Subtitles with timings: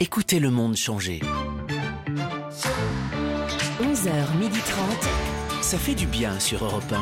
[0.00, 1.20] Écoutez le monde changer.
[3.82, 5.60] 11h30.
[5.60, 6.92] Ça fait du bien sur Europe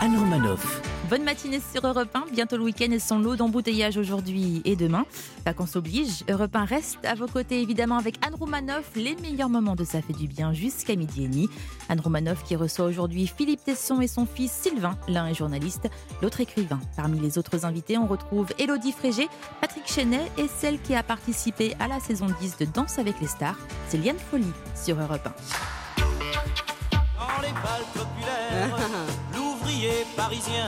[0.00, 0.06] 1.
[0.06, 0.80] Anne Romanoff.
[1.08, 5.06] Bonne matinée sur Europe 1, bientôt le week-end et son lot d'embouteillage aujourd'hui et demain.
[5.44, 9.74] Vacances oblige, Europe 1 reste à vos côtés évidemment avec Anne Romanoff, les meilleurs moments
[9.74, 11.48] de Ça fait du bien jusqu'à midi et demi.
[11.88, 15.88] Anne Romanoff qui reçoit aujourd'hui Philippe Tesson et son fils Sylvain, l'un est journaliste,
[16.22, 16.78] l'autre écrivain.
[16.96, 19.28] Parmi les autres invités, on retrouve Elodie Frégé,
[19.60, 23.26] Patrick Chenet et celle qui a participé à la saison 10 de Danse avec les
[23.26, 23.58] stars,
[23.88, 26.02] c'est Liane Folly sur Europe 1.
[27.18, 28.76] Dans les balles populaires,
[30.14, 30.66] parisien,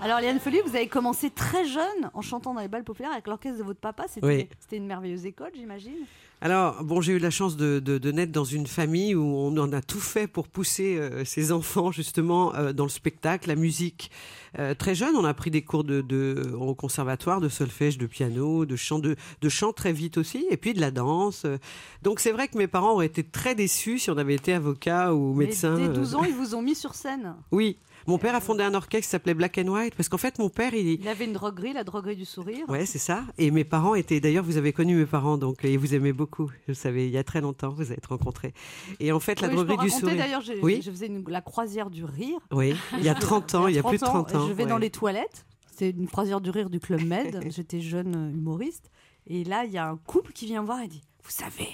[0.00, 3.26] Alors, Liane Folly, vous avez commencé très jeune en chantant dans les balles populaires avec
[3.26, 4.04] l'orchestre de votre papa.
[4.08, 4.48] C'était Oui.
[4.72, 5.92] une merveilleuse école, j'imagine.
[6.40, 9.56] Alors, bon, j'ai eu la chance de, de- de naître dans une famille où on
[9.58, 13.56] en a tout fait pour pousser euh, ses enfants, justement, euh, dans le spectacle, la
[13.56, 14.12] musique.
[14.56, 18.06] Euh, très jeune, on a pris des cours de, de, au conservatoire, de solfège, de
[18.06, 21.42] piano, de chant, de, de chant très vite aussi, et puis de la danse.
[21.44, 21.58] Euh,
[22.02, 25.12] Donc, c'est vrai que mes parents auraient été très déçus si on avait été avocat
[25.14, 25.74] ou médecin.
[25.76, 27.34] Mais dès euh, 12 ans, ils vous ont mis sur scène.
[27.50, 27.78] Oui.
[28.08, 30.48] Mon père a fondé un orchestre qui s'appelait Black and White, parce qu'en fait, mon
[30.48, 32.64] père, il, Il avait une droguerie, la droguerie du sourire.
[32.66, 33.24] Ouais, c'est ça.
[33.36, 36.48] Et mes parents étaient, d'ailleurs, vous avez connu mes parents, donc, et vous aimez beaucoup.
[36.66, 38.54] Je le savais, il y a très longtemps, vous êtes rencontrés.
[38.98, 40.16] Et en fait, la Oui, je peux droguerie du sourire.
[40.16, 40.80] D'ailleurs, Oui.
[40.82, 42.38] je faisais une- la croisière du rire.
[42.50, 44.46] Oui, il y a 30 ans, il y a plus de 30 ans.
[44.48, 44.68] Je vais ouais.
[44.70, 45.44] dans les toilettes.
[45.76, 47.44] C'est une croisière du rire du Club Med.
[47.50, 48.90] J'étais jeune humoriste.
[49.26, 51.68] Et là, il y a un couple qui vient me voir et dit Vous savez,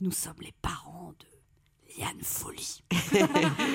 [0.00, 1.26] nous sommes les parents de
[1.96, 2.82] Liane Folly.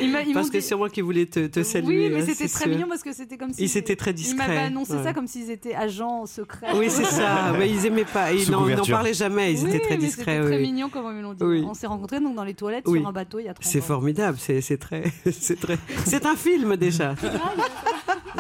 [0.02, 2.08] Ils m'a- ils Parce que dit- c'est moi qui voulais te, te saluer.
[2.10, 2.68] Oui, mais hein, c'était très sûr.
[2.74, 3.64] mignon parce que c'était comme si.
[3.64, 5.04] Ils étaient très Ils m'avaient discrets, annoncé ouais.
[5.04, 6.68] ça comme s'ils étaient agents secrets.
[6.76, 7.54] Oui, c'est ça.
[7.58, 8.34] Mais ils aimaient pas.
[8.34, 9.54] Ils n'en parlaient jamais.
[9.54, 10.36] Ils Oui, étaient très mais discrets.
[10.38, 10.62] C'était très oui.
[10.64, 11.44] mignon comme ils l'ont dit.
[11.44, 11.64] Oui.
[11.66, 13.00] On s'est rencontrés donc dans les toilettes Oui.
[13.00, 14.38] sur un bateau il y a 30 C'est formidable.
[14.40, 15.78] C'est c'est très, c'est très.
[16.06, 17.16] C'est un film déjà.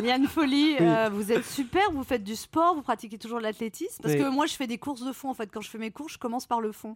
[0.03, 4.01] Liane Folly, euh, vous êtes super, vous faites du sport, vous pratiquez toujours l'athlétisme.
[4.03, 4.21] Parce Oui.
[4.21, 5.29] que moi, je fais des courses de fond.
[5.29, 6.95] En fait, quand je fais mes courses, je commence par le fond.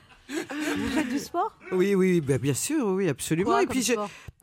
[0.77, 1.57] vous faites du sport?
[1.71, 3.51] Oui, oui, bah, bien sûr, oui, absolument.
[3.51, 3.93] Quoi Et puis je,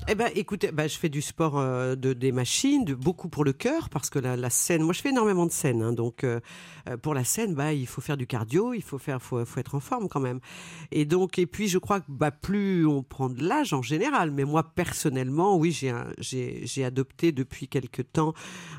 [0.08, 3.44] Eh ben, écoutez, ben, je fais du sport euh, de des machines, de beaucoup pour
[3.44, 6.24] le cœur, parce que la, la scène, moi je fais énormément de scènes, hein, donc
[6.24, 6.40] euh,
[6.88, 9.60] euh, pour la scène, bah, il faut faire du cardio, il faut faire, faut, faut
[9.60, 10.40] être en forme quand même.
[10.90, 14.30] Et donc, et puis je crois que bah, plus on prend de l'âge en général,
[14.30, 18.32] mais moi personnellement, oui, j'ai un- j'ai j'ai adopté depuis quelque temps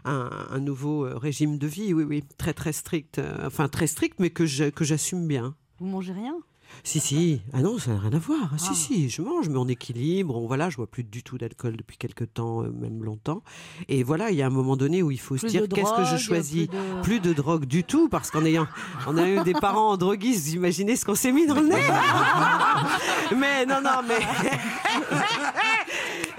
[0.06, 4.20] un, un nouveau régime de vie, oui, oui, très très strict, euh, enfin très strict,
[4.20, 5.56] mais que je, que j'assume bien.
[5.80, 6.36] Vous mangez rien?
[6.84, 7.42] Si, si.
[7.54, 8.50] Ah non, ça n'a rien à voir.
[8.54, 8.76] Ah, Si, Ah.
[8.76, 10.36] si, je mange, mais en équilibre.
[10.38, 13.44] On, voilà, je bois plus du tout d'alcool depuis quelque temps, euh, même longtemps.
[13.88, 16.06] Et voilà, il y a un moment donné où il faut se dire qu'est-ce que
[16.06, 16.68] je choisis.
[16.68, 18.68] plus de- Plus de drogue du tout, parce qu'en ayant,
[19.08, 21.76] on a eu des parents droguistes, vous imaginez ce qu'on s'est mis dans le nez.
[23.38, 24.20] mais non, non, mais.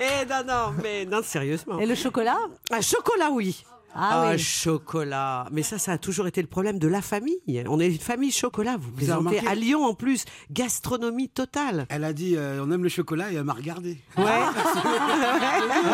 [0.03, 1.79] Eh non, non, mais non, sérieusement.
[1.79, 2.39] Et le chocolat?
[2.71, 3.65] Un chocolat, oui.
[3.95, 4.39] Ah oui.
[4.39, 5.47] chocolat.
[5.51, 7.39] Mais ça, ça a toujours été le problème de la famille.
[7.69, 8.77] On est une famille chocolat.
[8.77, 10.25] Vous plaisantez remarqué à Lyon en plus.
[10.51, 11.87] Gastronomie totale.
[11.89, 13.99] Elle a dit euh, on aime le chocolat et elle m'a regardé.
[14.17, 14.25] Ouais.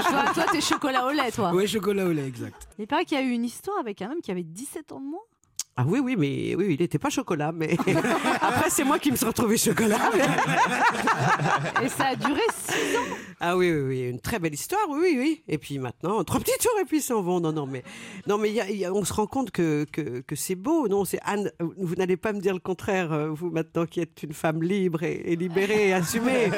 [0.07, 1.53] Toi, toi, t'es chocolat au lait, toi.
[1.53, 2.69] Ouais, chocolat au lait, exact.
[2.79, 5.01] Il paraît qu'il y a eu une histoire avec un homme qui avait 17 ans
[5.01, 5.21] de moins.
[5.79, 7.53] Ah oui, oui, mais oui, il n'était pas chocolat.
[7.53, 7.77] Mais
[8.41, 10.11] après, c'est moi qui me suis retrouvé chocolat.
[11.83, 13.01] Et ça a duré 6 ans.
[13.41, 15.43] Ah oui, oui, oui, une très belle histoire, oui, oui.
[15.47, 17.41] Et puis maintenant, trois petits tours et puis ils s'en vont.
[17.41, 17.83] Non, non, mais
[18.27, 20.35] non, mais il y a- il y a- on se rend compte que que, que
[20.35, 20.89] c'est beau.
[20.89, 21.51] Non, c'est Anne.
[21.61, 25.03] Vous n'allez pas me dire le contraire, euh, vous maintenant qui êtes une femme libre
[25.03, 26.51] et, et libérée et assumée.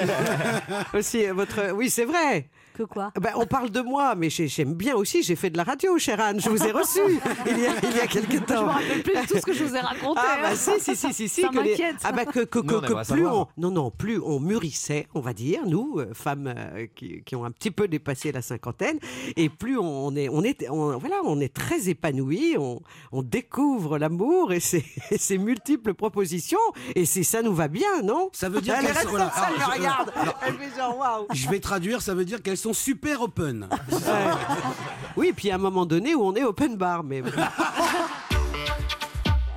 [0.95, 1.73] aussi, votre.
[1.73, 2.49] Oui, c'est vrai.
[2.79, 3.11] Que quoi?
[3.21, 5.25] Ben, on parle de moi, mais j'ai- j'aime bien aussi.
[5.25, 6.41] J'ai fait de la radio, chère Anne.
[6.41, 7.01] Je vous ai reçu
[7.47, 8.67] il y a, il y a quelque Je me temps.
[8.67, 10.21] rappelle plus de tout ce que je vous ai raconté.
[10.23, 10.55] Ah bah hein.
[10.55, 13.13] si si si si si Ça que les- ah bah que, que, Nous, on que-
[13.13, 17.23] plus on non non plus on mûrissait on va dire nous euh, femmes euh, qui,
[17.25, 19.01] qui ont un petit peu dépassé la cinquantaine
[19.37, 22.81] et plus on est on est on- voilà on est très épanoui on,
[23.11, 26.59] on découvre l'amour et ses, et ses multiples propositions
[26.95, 28.31] et c'est ça nous va bien non?
[28.33, 30.97] Ça veut dire Elle qu'elles sont- voilà, ça, alors, je- regarde alors, elle fait genre
[30.97, 33.69] waouh Je vais traduire, ça veut dire qu'elles sont super open.
[35.17, 37.23] oui puis à un moment donné où on est open bar mais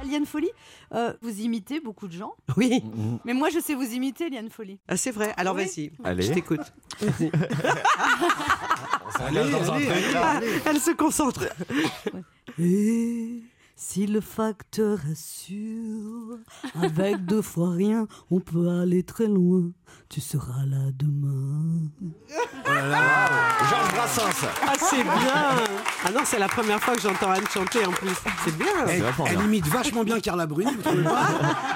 [0.03, 0.49] Liane Folly,
[0.93, 2.33] euh, vous imitez beaucoup de gens.
[2.57, 2.83] oui
[3.23, 4.77] Mais moi, je sais vous imiter, Liane Folly.
[4.89, 5.63] ah, c'est vrai alors Oui.
[5.65, 6.23] vas-y Allez.
[6.23, 6.73] je t'écoute
[10.65, 11.45] elle se concentre
[12.59, 13.41] Et
[13.75, 16.37] Si le facteur assure,
[16.81, 19.71] avec deux fois rien, on peut aller très loin.
[20.09, 21.87] Tu seras là demain.
[22.65, 24.47] Georges Brassens.
[24.67, 25.55] Ah, c'est bien
[26.05, 28.09] Ah non, c'est la première fois que j'entends Anne chanter en plus.
[28.43, 29.45] C'est bien Elle, elle bien.
[29.45, 31.27] imite vachement bien Carla Bruni, vous trouvez pas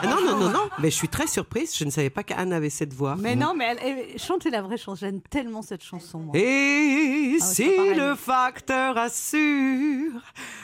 [0.04, 0.70] Ah non, non, non, non.
[0.80, 1.74] Mais je suis très surprise.
[1.78, 3.16] Je ne savais pas qu'Anne avait cette voix.
[3.18, 4.96] Mais non, mais elle, elle- chantez la vraie chanson.
[4.96, 6.20] J'aime tellement cette chanson.
[6.20, 6.32] moi.
[6.36, 10.12] Et Ah ouais, si le facteur assure,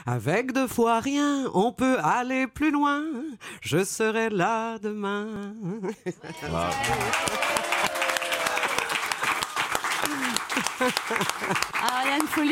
[0.06, 3.01] avec deux fois rien, on peut aller plus loin.
[3.62, 5.53] Je serai là demain.
[6.53, 6.69] Ah,
[10.81, 12.51] Yann Folie,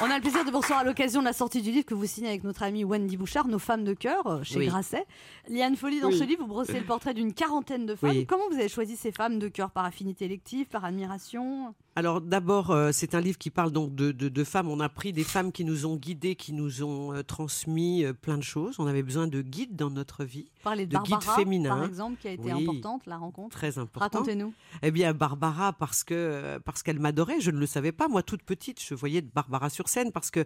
[0.00, 1.94] on a le plaisir de vous recevoir à l'occasion de la sortie du livre que
[1.94, 4.66] vous signez avec notre amie Wendy Bouchard, Nos femmes de cœur, euh, chez Oui.
[4.66, 5.06] Grasset.
[5.48, 6.18] Liane Folie, dans Oui.
[6.18, 8.10] ce livre, vous brossez le portrait d'une quarantaine de femmes.
[8.10, 8.26] Oui.
[8.26, 11.74] Comment vous avez choisi ces femmes de cœur Par affinité élective, par admiration?
[11.96, 14.68] Alors d'abord, euh, c'est un livre qui parle donc de, de- de femmes.
[14.68, 18.12] On a pris des femmes qui nous ont guidés, qui nous ont euh, transmis euh,
[18.12, 18.80] plein de choses.
[18.80, 21.76] On avait besoin de guides dans notre vie, Parlez de, De guide Barbara, féminin.
[21.76, 22.62] par exemple, qui a été Oui.
[22.64, 23.56] importante, la rencontre.
[23.56, 24.00] très important.
[24.18, 24.52] Racontez-nous.
[24.82, 28.08] Eh bien, Barbara, parce que parce qu'elle m'adorait, je ne le savais pas.
[28.08, 30.44] Moi, toute petite, je voyais Barbara sur scène parce que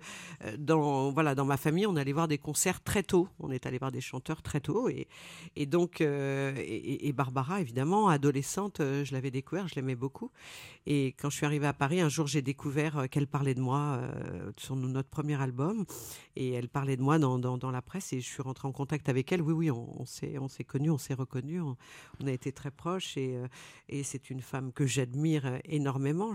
[0.59, 3.27] dans voilà dans ma famille, on allait voir des concerts très tôt.
[3.41, 5.09] On est allé voir des chanteurs très tôt et
[5.57, 10.31] et donc et, et Barbara, évidemment, adolescente, je l'avais découvert, je l'aimais beaucoup.
[10.87, 13.61] Et quand je suis arrivée à Paris, un jour, j'ai découvert euh, qu'elle parlait de
[13.61, 15.85] moi euh, sur notre premier album
[16.35, 19.31] et elle parlait de moi dans, la presse et je suis rentrée en contact avec
[19.31, 19.41] elle.
[19.41, 23.17] Oui, oui, on, s'est on s'est connus, on s'est reconnus, on, a été très proches
[23.17, 23.47] et euh,
[23.89, 26.33] et c'est une femme que j'admire énormément.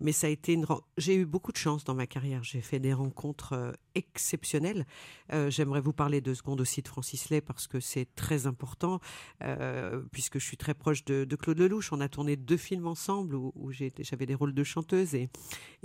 [0.00, 0.66] Mais ça a été une,
[0.98, 2.44] j'ai eu beaucoup de chance dans ma carrière.
[2.44, 4.86] J'ai fait des rencontres exceptionnelles.
[5.32, 9.00] Euh, j'aimerais vous parler deux secondes aussi de Francis Lay parce que c'est très important,
[9.42, 11.92] euh, puisque je suis très proche de, de Claude Lelouch.
[11.92, 15.28] On a tourné deux films ensemble où, j'avais des rôles de chanteuse et,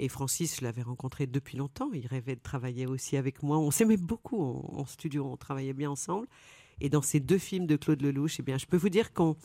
[0.10, 1.89] Francis, je l'avais rencontré depuis longtemps.
[1.94, 3.57] Il rêvait de travailler aussi avec moi.
[3.57, 6.27] On s'aimait beaucoup en, studio, on travaillait bien ensemble.
[6.81, 9.36] Et dans ces deux films de Claude Lelouch, eh bien, je peux vous dire qu'on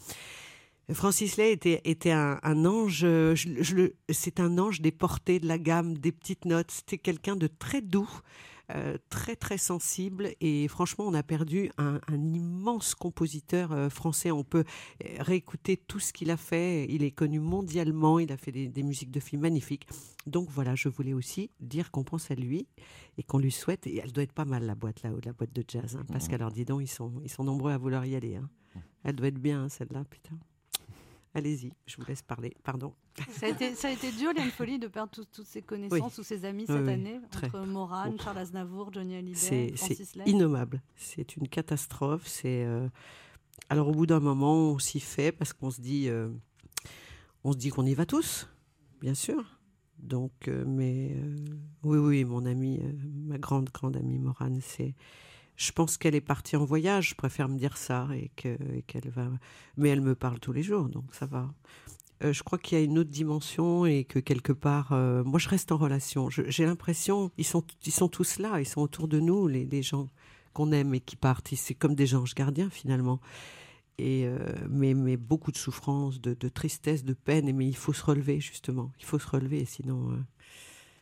[0.93, 3.07] Francis Lay était, un, ange,
[4.09, 6.71] c'est un ange des portées, de la gamme, des petites notes.
[6.71, 8.09] C'était quelqu'un de très doux,
[9.09, 10.31] très très sensible.
[10.41, 14.31] Et franchement, on a perdu un, un immense compositeur euh, français.
[14.31, 14.65] On peut
[15.05, 16.87] euh, réécouter tout ce qu'il a fait.
[16.89, 18.19] Il est connu mondialement.
[18.19, 19.87] Il a fait des, des musiques de films magnifiques.
[20.27, 22.67] Donc voilà, je voulais aussi dire qu'on pense à lui
[23.17, 23.87] et qu'on lui souhaite.
[23.87, 26.29] Et elle doit être pas mal la boîte là-haut, la boîte de jazz, hein, parce
[26.29, 28.37] qu'alors dis donc, ils sont, ils sont nombreux à vouloir y aller.
[28.37, 28.49] hein.
[29.05, 30.39] Elle doit être bien hein, celle-là, putain.
[31.35, 32.55] Allez-y, je vous laisse parler.
[32.65, 32.95] Pardon.
[33.33, 36.23] Ça a été, ça a été dur, Liane Folie, de perdre toutes ses connaissances ou
[36.23, 37.21] ses amis cette oui, année.
[37.27, 38.19] Entre Morane, Bon.
[38.19, 40.31] Charles Aznavour, Johnny Hallyday, C'est Francis c'est Lay.
[40.31, 40.83] innommable.
[40.97, 42.27] C'est une catastrophe.
[42.27, 42.89] C'est euh,
[43.69, 46.31] alors au bout d'un moment, on s'y fait parce qu'on se dit, euh,
[47.45, 48.49] on se dit qu'on y va tous,
[49.01, 49.59] bien sûr.
[49.99, 51.17] Donc, euh, mais
[51.83, 52.81] oui, oui, mon amie,
[53.27, 54.95] ma grande, grande amie Morane, c'est.
[55.59, 57.11] Je pense qu'elle est partie en voyage.
[57.11, 59.29] Je préfère me dire ça et que- et qu'elle va.
[59.77, 61.53] Mais elle me parle tous les jours, donc ça va.
[62.25, 65.41] Euh, je crois qu'il y a une autre dimension et que quelque part, euh, moi
[65.41, 66.31] je reste en relation.
[66.31, 70.09] J'ai l'impression, ils sont, ils sont tous là, ils sont autour de nous, les, gens
[70.53, 71.53] qu'on aime et qui partent.
[71.55, 73.21] C'est comme des anges gardiens finalement.
[73.99, 74.39] Et euh,
[74.71, 77.53] mais, beaucoup de souffrance, de, de tristesse, de peine.
[77.53, 78.93] Mais il faut se relever justement.
[79.01, 80.17] Il faut se relever, sinon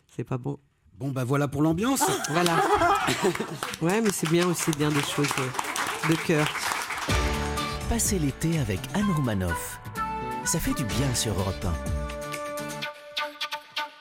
[0.09, 0.59] c'est pas bon.
[0.99, 2.03] Bon, bah voilà pour l'ambiance.
[2.31, 2.57] Voilà.
[3.83, 5.29] ouais, mais c'est bien aussi de dire des choses
[6.09, 6.47] de, de cœur.
[7.89, 9.79] Passez l'été avec Anne Romanoff.
[10.45, 11.73] Ça fait du bien sur Europe 1.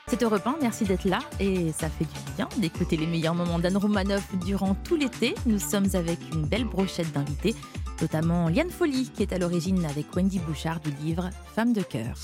[0.08, 3.58] C'est Europe 1, merci d'être là et ça fait du bien d'écouter les meilleurs moments
[3.58, 5.34] d'Anne Romanoff durant tout l'été.
[5.46, 7.54] Nous sommes avec une belle brochette d'invités,
[8.00, 12.14] notamment Liane Folly qui est à l'origine avec Wendy Bouchard du livre Femme de cœur.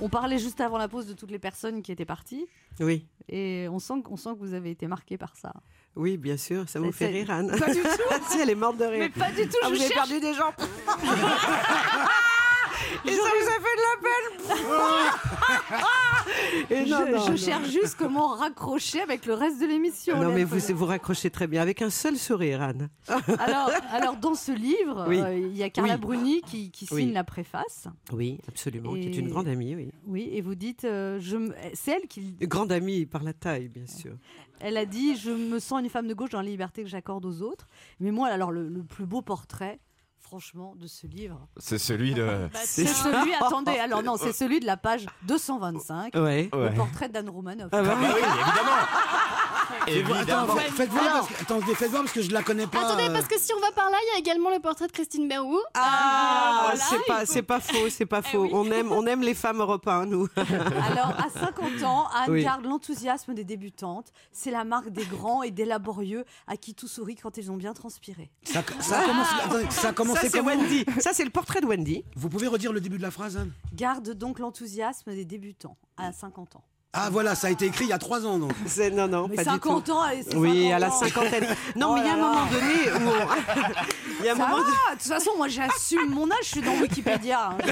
[0.00, 2.46] On parlait juste avant la pause de toutes les personnes qui étaient parties.
[2.80, 5.52] Oui, Et on sent, qu'on sent que vous avez été marqué par ça.
[5.96, 6.68] oui, bien sûr.
[6.68, 7.50] Ça vous fait rire, Anne.
[7.58, 7.88] Pas du tout.
[8.30, 9.10] si elle est morte de rire.
[9.18, 10.52] pas du tout, Ah, vous avez perdu des gens.
[13.08, 14.68] Et ça vous a fait de la peine.
[16.70, 17.36] Et je non, non, je non.
[17.36, 20.16] cherche juste comment raccrocher avec le reste de l'émission.
[20.16, 22.88] Non, Liane mais vous, vous raccrochez très bien, avec un seul sourire, Anne.
[23.38, 25.20] Alors, alors, dans ce livre, Oui.
[25.20, 26.00] euh, il y a Carla Oui.
[26.00, 27.12] Bruni qui, qui signe Oui.
[27.12, 27.88] la préface.
[28.12, 29.90] Oui, absolument, qui est Et- une grande amie, oui.
[30.06, 31.36] Oui, et vous dites, euh, je
[31.74, 34.12] c'est elle qui, grande amie par la taille, bien sûr.
[34.60, 37.24] elle a dit, je me sens une femme de gauche dans la liberté que j'accorde
[37.24, 37.68] aux autres.
[38.00, 39.78] Mais moi, alors le, le plus beau portrait,
[40.28, 42.48] franchement, de ce livre, C'est celui de.
[42.54, 46.50] c'est celui, attendez, alors non, c'est celui de la page 225, Ouais.
[46.52, 46.74] le Ouais.
[46.74, 47.70] portrait d'Anne Romanoff.
[47.72, 48.06] Ah bah oui.
[49.88, 52.80] Attends, faites voir, parce que, attendez, faites voir parce que je la connais pas.
[52.86, 54.86] Attendez, euh, parce que si on va par là, il y a également le portrait
[54.86, 55.58] de Christine Berrou.
[55.74, 58.42] Ah, voilà, c'est pas, faut- c'est pas faux, c'est pas Eh faux.
[58.42, 58.50] oui.
[58.52, 60.28] On aime, on aime les femmes européennes, nous.
[60.36, 62.42] Alors, à 50 ans, Anne Oui.
[62.44, 64.12] garde l'enthousiasme des débutantes.
[64.32, 67.56] C'est la marque des grands et des laborieux à qui tout sourit quand ils ont
[67.56, 68.30] bien transpiré.
[68.44, 70.84] Ça, ça a commencé, attendez, ça a commencé Ça, Wendy.
[71.00, 72.04] Ça, c'est le portrait de Wendy.
[72.16, 73.52] Vous pouvez redire le début de la phrase Anne?
[73.74, 76.64] Garde donc l'enthousiasme des débutants à 50 ans.
[76.94, 78.52] Ah voilà, ça a été écrit il y a trois ans donc.
[78.66, 79.92] C'est- Non, non, Mais pas du 50 tout.
[79.92, 80.04] ans,
[80.34, 80.98] Oui, 50 à la ans.
[80.98, 81.46] cinquantaine.
[81.76, 83.28] Non, Oh mais il y a un moment donné où on...
[84.20, 86.48] Il y a un Ça moment va, de toute façon, moi j'assume mon âge, je
[86.48, 87.50] suis dans Wikipédia.
[87.52, 87.58] hein.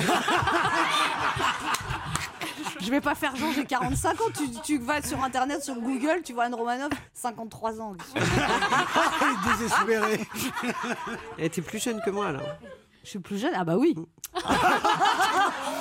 [2.80, 6.20] Je vais pas faire genre j'ai 45 ans, tu, tu vas sur internet, sur Google,
[6.25, 7.96] tu vois Anne Romanoff, 53 ans.
[9.49, 10.20] Désespéré.
[11.38, 12.42] Elle était plus jeune que moi, alors.
[13.06, 13.94] Je suis plus jeune, ah bah oui.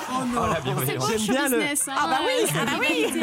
[0.08, 0.42] Oh non.
[0.44, 0.56] Oh, la
[0.86, 1.88] C'est J'aime show bien le- business.
[1.88, 3.22] hein, Ah bah oui, euh, ah bah oui.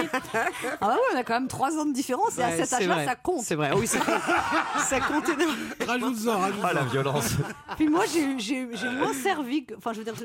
[0.81, 2.67] Ah bah oui, on a quand même 3 ans de différence et à Ouais, cet
[2.67, 3.05] c'est âge-là, vrai.
[3.05, 3.41] ça compte.
[3.43, 4.19] C'est vrai, oui, ça compte.
[4.85, 5.55] ça compte énormément.
[5.87, 6.67] Rajoute-en, rajoute-en.
[6.67, 7.29] Ah, la violence.
[7.77, 8.03] Puis moi,
[8.37, 9.75] j'ai moins servi que.
[9.77, 10.13] Enfin, je veux dire.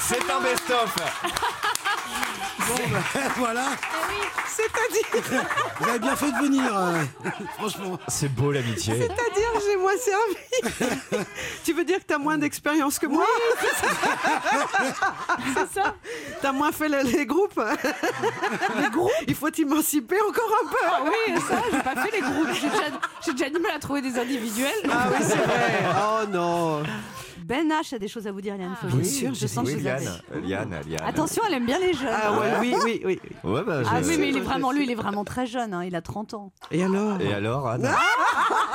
[0.00, 0.94] C'est un best-of.
[2.68, 3.02] Bon, ben,
[3.36, 3.64] voilà,
[4.46, 5.42] C'est-à-dire,
[5.80, 7.02] vous avez bien fait de venir, euh,
[7.58, 7.98] franchement.
[8.08, 8.94] C'est beau l'amitié.
[8.94, 10.36] c'est-à-dire, j'ai moins servi.
[11.64, 13.26] tu veux dire que t'as moins d'expérience que moi?
[15.54, 15.94] C'est ça.
[16.40, 17.60] T'as moins fait le- les groupes?
[18.80, 19.10] Les groupes?
[19.26, 20.76] Il faut t'émanciper encore un peu.
[20.86, 22.48] Ah oui, ça, j'ai pas fait les groupes.
[22.54, 22.82] J'ai déjà,
[23.24, 24.70] j'ai déjà du mal à trouver des individuels.
[24.90, 25.82] Ah oui, c'est vrai.
[26.00, 26.82] Oh non.
[27.44, 29.00] Ben H a des choses à vous dire, Liane Fogel.
[29.00, 30.06] Bien sûr, je sens que vous avez.
[30.46, 31.02] Liane, Liane.
[31.06, 32.08] Attention, elle aime bien les jeunes.
[32.10, 33.20] Ah ouais, oui, oui, oui.
[33.44, 35.74] Ouais, bah, Ah oui, mais il est vraiment, lui, il est vraiment très jeune.
[35.74, 36.52] hein, il a 30 ans.
[36.70, 37.20] Et alors?
[37.20, 37.86] Et alors, Anne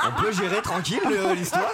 [0.06, 1.68] On peut gérer tranquille euh, l'histoire?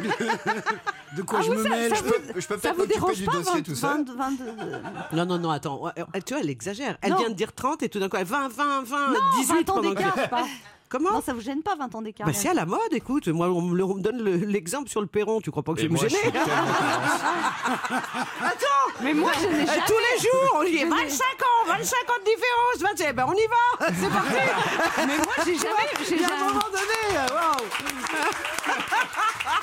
[1.16, 2.74] De quoi Ah je oui, me ça- mêle ça Je peux, je peux Ça peut-être
[2.74, 4.04] vous m'occuper dérange du pas dossier 20, tout seul?
[4.06, 4.78] 20, 22, euh,
[5.12, 5.92] Non, non, non, attends.
[6.24, 6.98] Tu vois, elle exagère.
[7.02, 7.18] Elle Non.
[7.18, 9.58] vient de dire 30 et tout d'un coup, elle 20, 20, 20, Non, 18 20
[9.70, 10.44] ans pendant d'écart, pas.
[10.90, 13.28] Comment Non, ça vous gêne pas 20 ans d'écart bah, c'est à la mode, écoute.
[13.28, 15.40] Moi, on me, le- on me donne le- l'exemple sur le perron.
[15.40, 16.46] Tu crois pas que je vais me moi, je gêner suis tellement
[19.02, 19.80] Mais moi, je n'ai Eh, jamais.
[19.86, 22.80] Tous les jours, on dit Je n'ai- 25 ans, 25 ans de différence.
[22.98, 23.56] 25, ben on y va,
[23.98, 24.34] c'est parti.
[25.06, 25.88] Mais moi, j'ai jamais.
[26.06, 27.64] j'ai Il y a un jamais- moment donné, euh, waouh.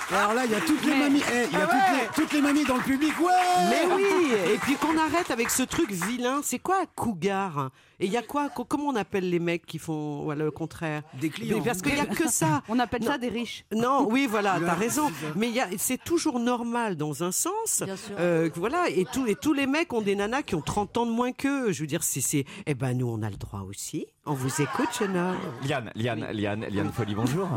[0.10, 1.22] Alors là, il y a toutes les mamies.
[1.32, 2.02] eh, il y a Ah toutes, ouais.
[2.02, 3.14] les, toutes les mamies dans le public.
[3.20, 3.34] Ouais
[3.70, 4.06] Mais oui,
[4.54, 6.40] et puis qu'on arrête avec ce truc vilain.
[6.44, 7.70] C'est quoi un cougar?
[8.00, 10.52] Et il y a quoi co- Comment on appelle les mecs qui font voilà, le
[10.52, 11.58] contraire Des clients.
[11.58, 12.62] Mais Parce qu'il y a que ça.
[12.70, 13.08] On appelle Non.
[13.12, 13.66] ça des riches.
[13.74, 15.10] Non, oui, voilà, t'as raison.
[15.36, 17.82] Mais il y a- c'est toujours normal dans un sens.
[17.84, 18.16] Bien sûr.
[18.20, 21.06] Euh, voilà, et, tous et tous les mecs ont des nanas qui ont 30 ans
[21.08, 21.72] de moins qu'eux.
[21.72, 24.06] Je veux dire, c'est, eh ben nous, on a le droit aussi.
[24.30, 25.38] On vous écoute, homme.
[25.66, 27.48] Liane, Liane, Liane, Liane Folie, bonjour.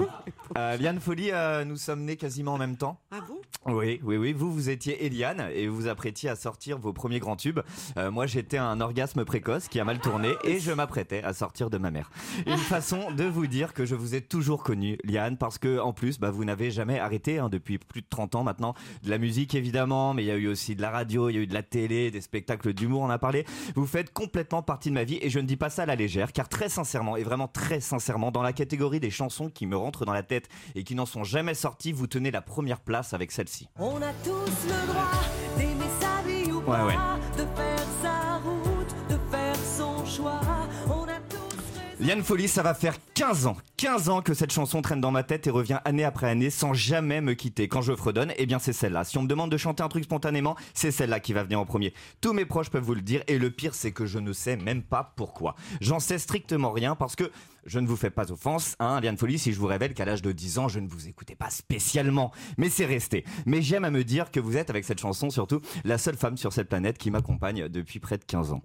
[0.56, 3.00] Euh, Liane Folie, euh, nous sommes nés quasiment en même temps.
[3.10, 3.40] Ah bon?
[3.66, 4.32] Oui, oui, oui.
[4.32, 7.60] Vous, vous étiez Eliane et vous vous apprêtiez à sortir vos premiers grands tubes.
[7.98, 11.70] Euh, moi, j'étais un orgasme précoce qui a mal tourné et je m'apprêtais à sortir
[11.70, 12.10] de ma mère.
[12.46, 15.92] Une façon de vous dire que je vous ai toujours connu, Liane, parce que en
[15.92, 18.74] plus, bah, vous n'avez jamais arrêté hein, depuis plus de 30 ans maintenant.
[19.02, 21.38] De la musique, évidemment, mais il y a eu aussi de la radio, il y
[21.38, 23.44] a eu de la télé, des spectacles d'humour, on en a parlé.
[23.74, 25.96] Vous faites complètement partie de ma vie et je ne dis pas ça à la
[25.96, 29.76] légère, car très sincèrement, et vraiment très sincèrement, dans la catégorie des chansons qui me
[29.76, 33.14] rentrent dans la tête et qui n'en sont jamais sorties, vous tenez la première place
[33.14, 33.68] avec celle-ci.
[33.78, 35.10] On a tous le droit
[35.56, 36.94] d'aimer sa vie ou Ouais, pas, ouais.
[37.36, 40.40] de faire sa route, de faire son choix.
[40.88, 42.04] On a tous.
[42.04, 45.22] Liane Folie, ça va faire 15 ans, 15 ans que cette chanson traîne dans ma
[45.22, 47.66] tête et revient année après année sans jamais me quitter.
[47.66, 49.04] Quand je fredonne, eh bien c'est celle-là.
[49.04, 51.64] Si on me demande de chanter un truc spontanément, c'est celle-là qui va venir en
[51.64, 51.94] premier.
[52.20, 54.56] Tous mes proches peuvent vous le dire et le pire c'est que je ne sais
[54.56, 55.56] même pas pourquoi.
[55.80, 57.30] J'en sais strictement rien parce que
[57.66, 60.22] je ne vous fais pas offense, hein, Liane Folie, si je vous révèle qu'à l'âge
[60.22, 62.32] de 10 ans, je ne vous écoutais pas spécialement.
[62.56, 63.24] Mais c'est resté.
[63.46, 66.36] Mais j'aime à me dire que vous êtes, avec cette chanson surtout, la seule femme
[66.36, 68.62] sur cette planète qui m'accompagne depuis près de 15 ans.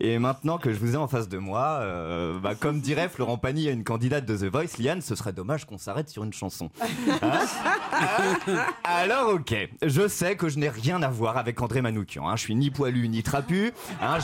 [0.00, 3.38] Et maintenant que je vous ai en face de moi, euh, bah, comme dirait Florent
[3.38, 6.32] Pagny à une candidate de The Voice, Liane, ce serait dommage qu'on s'arrête sur une
[6.32, 6.70] chanson.
[7.22, 12.28] Hein Alors ok, je sais que je n'ai rien à voir avec André Manoukian.
[12.28, 12.36] Hein.
[12.36, 13.72] Je suis ni poilu ni trapu.
[14.00, 14.18] Hein.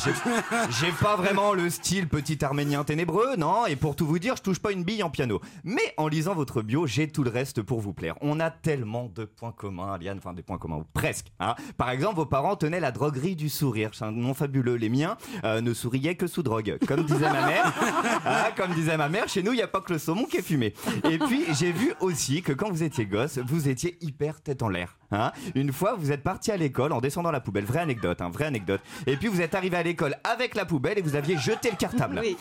[0.71, 3.67] J'ai- pas vraiment le style petit arménien ténébreux, non.
[3.67, 5.41] Et pour tout vous dire, je touche pas une bille en piano.
[5.63, 8.15] Mais en lisant votre bio, j'ai tout le reste pour vous plaire.
[8.23, 11.27] On a tellement de points communs, Liane, enfin des points communs, ou presque.
[11.39, 11.55] Hein.
[11.77, 13.91] Par exemple, vos parents tenaient la droguerie du sourire.
[13.93, 14.77] C'est un nom fabuleux.
[14.77, 16.79] Les miens euh, ne souriaient que sous drogue.
[16.89, 17.73] Comme disait ma mère,
[18.57, 20.43] comme disait ma mère, chez nous, il n'y a pas que le saumon qui est
[20.43, 20.75] fumé.
[21.11, 24.69] Et puis, j'ai vu aussi que quand vous étiez gosse, vous étiez hyper tête en
[24.69, 24.99] l'air.
[25.13, 25.33] Hein.
[25.55, 27.65] Une fois, vous êtes parti à l'école en descendant la poubelle.
[27.65, 28.81] Vraie anecdote, hein, vraie anecdote.
[29.07, 31.77] Et puis, vous êtes arrivé à l'école avec la poubelle et vous aviez jeté le
[31.77, 32.21] cartable.
[32.23, 32.37] Oui.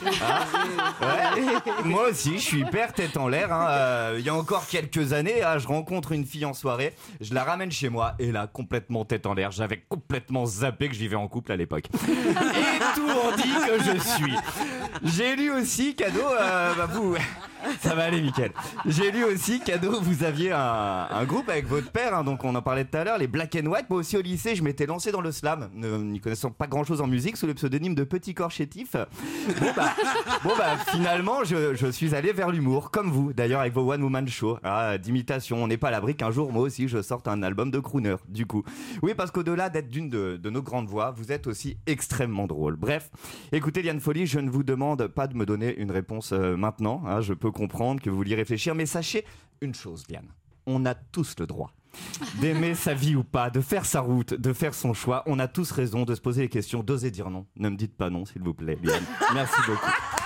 [1.01, 1.73] Ouais.
[1.83, 3.51] Moi aussi, je suis hyper tête en l'air.
[3.53, 3.67] hein.
[3.69, 7.43] Euh, Il y a encore quelques années, je rencontre une fille en soirée, je la
[7.43, 9.51] ramène chez moi et là, complètement tête en l'air.
[9.51, 11.85] J'avais complètement zappé que je vivais en couple à l'époque.
[12.07, 14.35] Et tout en dit que je suis.
[15.03, 17.15] J'ai lu aussi, cadeau, euh, bah, vous,
[17.81, 18.51] ça va aller, Mickaël.
[18.85, 22.55] J'ai lu aussi, cadeau, vous aviez un, un groupe avec votre père, hein, donc on
[22.55, 23.85] en parlait tout à l'heure, les Black and White.
[23.91, 26.99] Moi aussi au lycée, je m'étais lancé dans le slam, n'y connaissant pas grand chose
[26.99, 28.93] en musique, sous le pseudonyme de Petit Corps Chétif.
[28.93, 29.93] Bon bah,
[30.43, 34.01] bon, bah, finalement, je, je suis allé vers l'humour, comme vous, d'ailleurs, avec vos One
[34.01, 35.63] Woman Show, ah, d'imitation.
[35.63, 38.15] On n'est pas à l'abri qu'un jour, moi aussi, je sorte un album de crooner,
[38.29, 38.63] du coup.
[39.03, 42.77] Oui, parce qu'au-delà d'être d'une de, de nos grandes voix, vous êtes aussi extrêmement drôle.
[42.77, 43.11] Bref,
[43.51, 47.03] écoutez, Liane Folly, je ne vous demande pas de me donner une réponse euh, maintenant.
[47.05, 49.23] hein, je peux comprendre que vous vouliez réfléchir, mais sachez
[49.61, 50.29] une chose, Liane.
[50.65, 51.71] On a tous le droit
[52.35, 55.23] d'aimer sa vie ou pas, de faire sa route, de faire son choix.
[55.25, 57.45] On a tous raison de se poser les questions, d'oser dire non.
[57.55, 59.03] Ne me dites pas non, s'il vous plaît, Liane.
[59.33, 60.24] Merci beaucoup.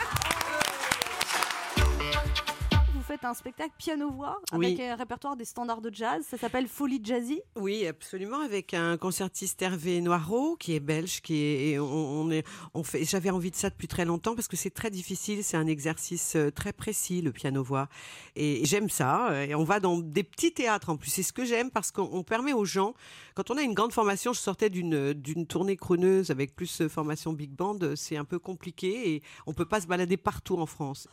[3.19, 4.67] Faites un spectacle piano-voix Oui.
[4.67, 6.23] avec un répertoire des standards de jazz.
[6.29, 7.41] Ça s'appelle Folie Jazzy.
[7.57, 12.31] Oui, absolument, avec un concertiste Hervé Noireau, qui est belge, qui est, et on, on
[12.31, 13.03] est, on fait.
[13.03, 16.35] J'avais envie de ça depuis très longtemps parce que c'est très difficile, c'est un exercice
[16.37, 17.89] euh, très précis, le piano-voix,
[18.37, 19.31] et j'aime ça.
[19.31, 21.09] euh, Et on va dans des petits théâtres en plus.
[21.09, 22.93] C'est ce que j'aime parce qu'on on permet aux gens.
[23.35, 26.87] Quand on a une grande formation, je sortais d'une d'une tournée crooneuse avec plus euh,
[26.89, 30.65] formation big band, c'est un peu compliqué et on peut pas se balader partout en
[30.65, 31.07] France.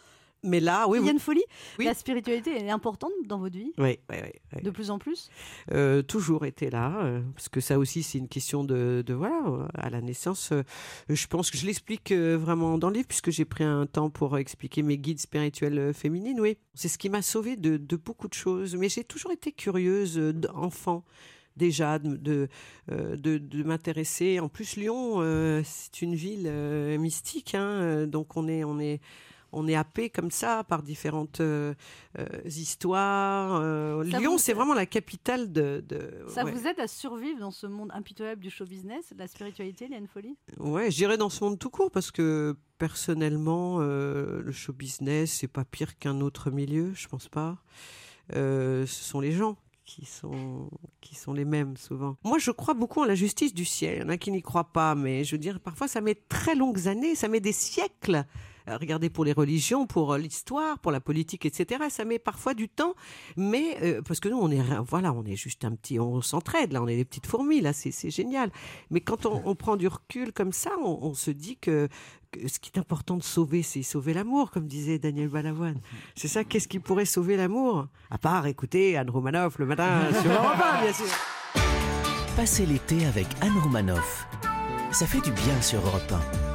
[0.46, 1.06] Mais là, oui, oui.
[1.08, 1.42] Yann Folie,
[1.78, 1.84] Oui.
[1.84, 4.62] la spiritualité elle est importante dans votre vie, Oui, oui, oui, oui.
[4.62, 5.28] de plus en plus.
[5.72, 9.68] euh, toujours été là, euh, parce que ça aussi c'est une question de, de voilà,
[9.74, 10.52] à la naissance.
[10.52, 10.62] euh,
[11.08, 14.38] je pense que je l'explique vraiment dans le livre, puisque j'ai pris un temps pour
[14.38, 16.40] expliquer mes guides spirituels féminines.
[16.40, 18.76] Oui, c'est ce qui m'a sauvée de, de beaucoup de choses.
[18.76, 21.04] Mais j'ai toujours été curieuse d'enfant.
[21.56, 22.48] Déjà, de, de,
[23.16, 24.40] de, de m'intéresser.
[24.40, 29.00] En plus, Lyon, euh, c'est une ville euh, mystique, hein, donc on est, on est,
[29.52, 31.74] on est happé comme ça par différentes euh,
[32.18, 33.60] euh, histoires.
[33.62, 35.84] euh, Lyon, vous- c'est vraiment la capitale de.
[35.88, 36.52] de- Ça ouais.
[36.52, 40.06] vous aide à survivre dans ce monde impitoyable du show business, de la spiritualité, Yann
[40.06, 40.36] Folie?
[40.58, 45.32] Ouais, je dirais dans ce monde tout court parce que personnellement, euh, le show business,
[45.32, 47.56] c'est pas pire qu'un autre milieu, je pense pas.
[48.32, 50.68] Ce sont les gens qui sont,
[51.00, 52.16] qui sont les mêmes souvent.
[52.24, 53.98] Moi, je crois beaucoup en la justice du ciel.
[53.98, 56.16] Il y en a qui n'y croient pas, mais je veux dire, parfois, ça met
[56.16, 58.24] très longues années, ça met des siècles.
[58.68, 61.85] Euh, Regardez pour les religions, pour euh, l'histoire, pour la politique, etc.
[61.90, 62.94] Ça met parfois du temps,
[63.37, 66.73] mais euh, parce que nous, on est, voilà, on est juste un petit, on s'entraide
[66.73, 68.50] là, on est des petites fourmis là, c'est génial.
[68.90, 71.88] Mais quand on, on prend du recul comme ça, on, on se dit que,
[72.32, 75.80] que ce qui est important de sauver, c'est sauver l'amour, comme disait Daniel Balavoine.
[76.14, 77.87] C'est ça, qu'est-ce qui pourrait sauver l'amour?
[78.11, 81.06] À part écouter Anne Romanoff le matin sur Europe 1, bien sûr.
[82.37, 84.26] Passez l'été avec Anne Romanoff.
[84.92, 86.45] Ça fait du bien sur Europe 1.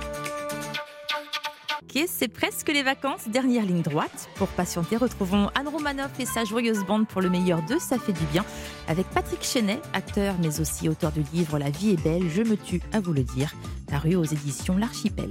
[1.94, 4.30] C'est presque les vacances, dernière ligne droite.
[4.36, 8.14] Pour patienter, retrouvons Anne Romanoff et sa joyeuse bande pour le meilleur de Ça fait
[8.14, 8.46] du bien,
[8.88, 12.56] avec Patrick Chenet, acteur mais aussi auteur du livre La vie est belle, je me
[12.56, 13.54] tue à vous le dire,
[13.88, 15.30] paru aux éditions L'Archipel.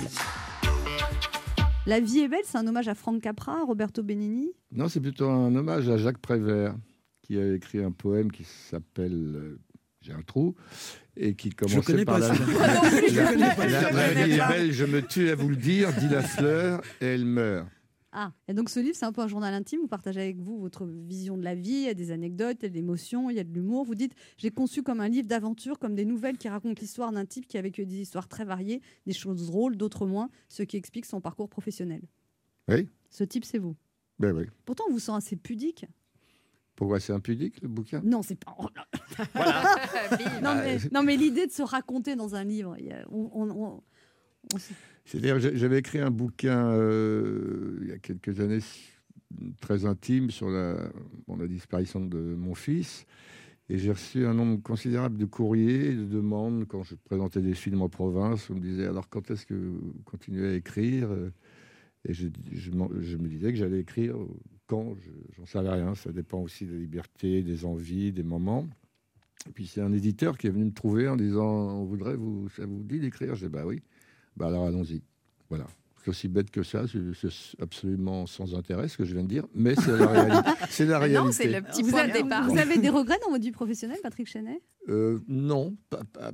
[1.87, 4.53] La vie est belle, c'est un hommage à Franck Capra, Roberto Benigni?
[4.71, 6.75] Non, c'est plutôt un hommage à Jacques Prévert,
[7.23, 9.59] qui a écrit un poème qui s'appelle euh,
[10.03, 10.55] J'ai un trou,
[11.21, 12.33] et qui commençait par la...
[12.33, 12.41] vie
[14.33, 17.69] est belle, je me tue à vous le dire, dit la fleur, et elle meurt.
[18.13, 19.81] Ah, et donc ce livre, c'est un peu un journal intime.
[19.83, 22.65] Vous partagez avec vous votre vision de la vie, il y a des anecdotes, il
[22.65, 23.85] y a de l'émotion, il y a de l'humour.
[23.85, 27.25] Vous dites, j'ai conçu comme un livre d'aventure, comme des nouvelles qui racontent l'histoire d'un
[27.25, 30.77] type qui a vécu des histoires très variées, des choses drôles, d'autres moins, ce qui
[30.77, 32.01] explique son parcours professionnel.
[32.69, 33.77] Oui, Ce type, c'est vous.
[34.19, 34.47] ben oui.
[34.65, 35.87] Pourtant, on vous sent assez pudique.
[36.81, 38.57] Pourquoi c'est impudique, le bouquin Non, c'est pas.
[38.59, 38.67] oh
[40.43, 43.31] non, mais, non, mais l'idée de se raconter dans un livre, il y a- on-
[43.35, 43.83] on- on-
[44.55, 44.73] on se-
[45.05, 48.61] C'est-à-dire, j'avais écrit un bouquin euh, il y a quelques années
[49.61, 50.91] très intime sur la,
[51.29, 53.05] bon, la disparition de mon fils.
[53.69, 57.83] Et j'ai reçu un nombre considérable de courriers, de demandes quand je présentais des films
[57.83, 58.49] en province.
[58.49, 61.11] On me disait alors quand est-ce que vous continuez à écrire?
[62.09, 64.17] Et je, je m'en- je me disais que j'allais écrire
[64.71, 65.97] quand, je- j'en savais rien.
[65.97, 68.69] Ça dépend aussi de la liberté, des envies, des moments.
[69.49, 71.45] Et puis c'est un éditeur qui est venu me trouver en disant
[71.81, 73.35] on voudrait vous, ça vous dit d'écrire?
[73.35, 73.81] J'ai dit bah oui.
[74.37, 75.03] Bah alors allons-y.
[75.49, 75.67] Voilà.
[76.05, 79.47] C'est aussi bête que ça, c'est absolument sans intérêt ce que je viens de dire,
[79.55, 80.51] mais c'est la réalité.
[80.71, 81.21] C'est la réalité.
[81.23, 82.49] Non, c'est le petit vous, point de avez, départ.
[82.49, 84.63] vous avez des regrets dans votre vie professionnelle, Patrick Chenet?
[84.89, 86.33] Euh, non, pas- pas-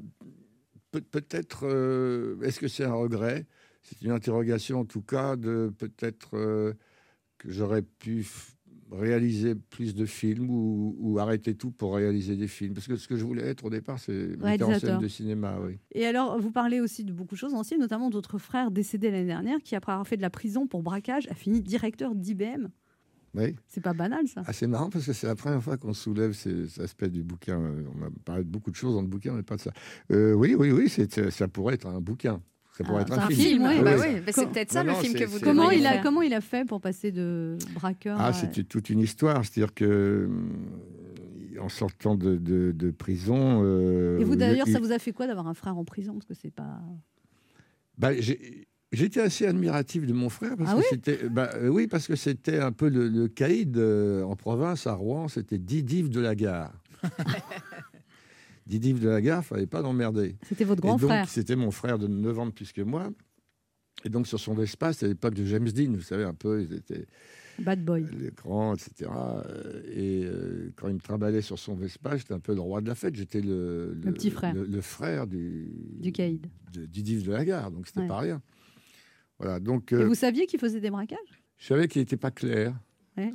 [0.92, 1.66] peut- peut-être.
[1.66, 3.46] euh, Est-ce que c'est un regret?
[3.82, 6.72] C'est une interrogation en tout cas de peut-être euh,
[7.46, 8.26] que j'aurais pu
[8.92, 12.74] réaliser plus de films ou, ou arrêter tout pour réaliser des films.
[12.74, 15.58] Parce que ce que je voulais être au départ, c'est metteur en scène de cinéma.
[15.64, 15.78] Oui.
[15.92, 19.10] Et alors, vous parlez aussi de beaucoup de choses anciennes, notamment de votre frère décédé
[19.10, 22.68] l'année dernière, qui, après avoir fait de la prison pour braquage, a fini directeur d'IBM.
[23.34, 23.56] oui.
[23.66, 24.42] C'est pas banal, ça.
[24.46, 27.60] Ah, c'est marrant parce que c'est la première fois qu'on soulève ces, aspects du bouquin.
[27.60, 29.72] Euh, On a parlé de beaucoup de choses dans le bouquin, mais pas de ça.
[30.12, 32.40] Euh, oui, oui, oui, c'est- ça pourrait être un bouquin.
[32.76, 33.40] Ça pourrait Ah, être c'est un un film.
[33.40, 33.62] film.
[33.84, 34.04] Bah Oui.
[34.14, 36.20] oui, bah c'est peut-être ça Non, le non, film que vous Comment il, a, comment
[36.22, 38.32] il a fait pour passer de braqueur Ah, à...
[38.34, 39.42] c'était toute une histoire.
[39.44, 40.52] C'est-à-dire que hum,
[41.58, 43.62] en sortant de, de- de prison.
[43.64, 46.12] euh, Et vous d'ailleurs, il- ça vous a fait quoi d'avoir un frère en prison?
[46.12, 46.80] Parce que c'est pas.
[47.96, 48.10] bah,
[48.92, 52.06] J'étais assez admiratif de mon frère parce Ah que oui c'était bah, euh, oui parce
[52.06, 56.20] que c'était un peu le, le caïd euh, en province à Rouen c'était Didive de
[56.20, 56.72] la gare.
[58.66, 60.36] Didive de la gare, fallait pas l'emmerder.
[60.48, 61.28] C'était votre Et grand donc, frère.
[61.28, 63.10] C'était mon frère de 9 ans de plus que moi.
[64.04, 66.62] Et donc sur son Vespa, c'était à l'époque de James Dean, vous savez un peu,
[66.62, 67.06] ils étaient
[67.58, 68.04] Bad boy.
[68.18, 69.10] les grands, etc.
[69.10, 72.82] Euh, Et euh, quand il me trimballait sur son Vespa, j'étais un peu le roi
[72.82, 73.14] de la fête.
[73.16, 74.52] J'étais le, Le petit frère.
[74.54, 76.46] le, le frère du, Du caïd.
[76.74, 78.08] de Didive de la gare, donc c'était Ouais.
[78.08, 78.42] pas rien.
[79.38, 81.18] Voilà, donc Et euh, vous saviez qu'il faisait des braquages?
[81.56, 82.74] je savais qu'il n'était pas clair.
[83.16, 83.32] Ouais.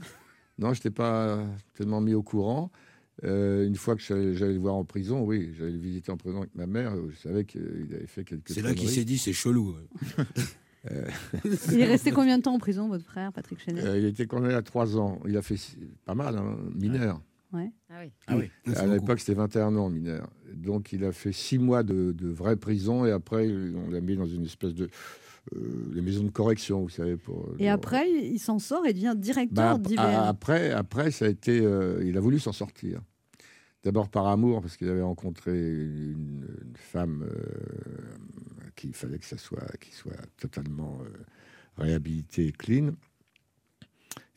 [0.59, 2.71] Non, je n'étais pas tellement mis au courant.
[3.23, 6.39] Euh, une fois que j'allais le voir en prison, oui, j'allais le visiter en prison
[6.39, 6.93] avec ma mère.
[7.09, 8.49] Je savais qu'il avait fait quelques.
[8.49, 9.75] C'est là qu'il s'est dit, c'est chelou.
[10.91, 11.05] Euh,
[11.71, 14.25] Il est resté combien de temps en prison, votre frère, Patrick Chenet euh, il était
[14.25, 15.19] condamné à trois ans.
[15.27, 15.59] Il a fait
[16.05, 17.21] pas mal, hein, mineur.
[17.53, 17.69] Ouais.
[17.89, 18.11] Ah oui.
[18.27, 20.27] Ah oui, À l'époque, c'était 21 ans mineur.
[20.55, 24.15] Donc, il a fait six mois de, de vraie prison et après, on l'a mis
[24.15, 24.89] dans une espèce de.
[25.55, 25.59] euh,
[25.93, 27.17] les maisons de correction, vous savez.
[27.17, 29.99] Pour, Et après, il s'en sort et devient Bah, directeur ap- d'IBM.
[30.01, 31.59] après, après, ça a été.
[31.61, 33.01] euh, il a voulu s'en sortir.
[33.83, 38.15] D'abord par amour, parce qu'il avait rencontré une, une femme euh,
[38.75, 41.09] qu'il fallait que ça soit, qu'il soit totalement euh,
[41.83, 42.91] réhabilité et clean.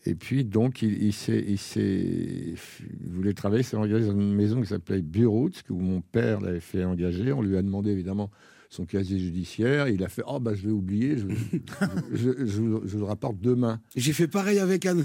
[0.06, 2.54] Et puis, donc, il, il s'est, il s'est-
[3.02, 6.40] il voulait travailler, il s'est engagé dans une maison qui s'appelait Bureau, où mon père
[6.40, 7.32] l'avait fait engager.
[7.32, 8.30] On lui a demandé évidemment
[8.70, 9.88] son casier judiciaire.
[9.88, 11.16] Il a fait Oh, bah, je l'ai oublié,
[12.12, 12.46] je, je,
[12.86, 13.80] je le rapporte demain.
[13.94, 15.04] J'ai fait pareil avec Anne.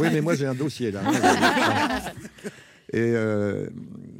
[0.00, 1.02] oui, mais moi j'ai un dossier là.
[2.92, 3.66] Et, euh,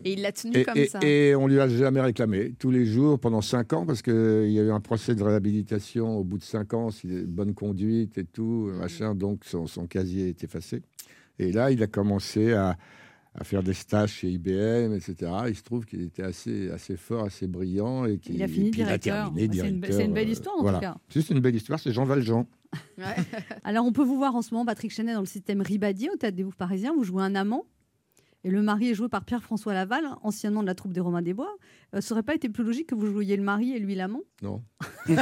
[0.04, 0.98] Et il l'a tenu et, comme et- ça.
[1.02, 2.52] et on lui a jamais réclamé.
[2.58, 4.12] Tous les jours, pendant cinq ans, parce qu'il
[4.50, 7.54] y a eu un procès de réhabilitation au bout de cinq ans, s'il est bonne
[7.54, 8.78] conduite et tout, Mm.
[8.78, 10.82] machin, donc son, son casier est effacé.
[11.38, 12.76] Et là, il a commencé à,
[13.36, 15.30] à faire des stages chez IBM, etc.
[15.48, 18.04] Il se trouve qu'il était assez, assez fort, assez brillant.
[18.06, 19.26] Et qu'il Il a fini directeur.
[19.26, 20.80] terminé Bah, c'est une be- directeur, c'est une belle euh, histoire, en tout voilà.
[20.80, 20.96] cas.
[21.10, 22.46] C'est une belle histoire, c'est Jean Valjean.
[23.64, 26.16] Alors, on peut vous voir en ce moment, Patrick Chenet, dans le système Ribadier, au
[26.16, 26.94] Théâtre des Bouffes Parisiens.
[26.96, 27.64] Vous jouez un amant.
[28.46, 31.34] Et le mari est joué par Pierre-François Laval, anciennement de la troupe des Romains des
[31.34, 31.56] Bois.
[31.96, 34.20] Euh, ça aurait pas été plus logique que vous jouiez le mari et lui l'amant?
[34.42, 34.62] Non.
[35.06, 35.14] Vous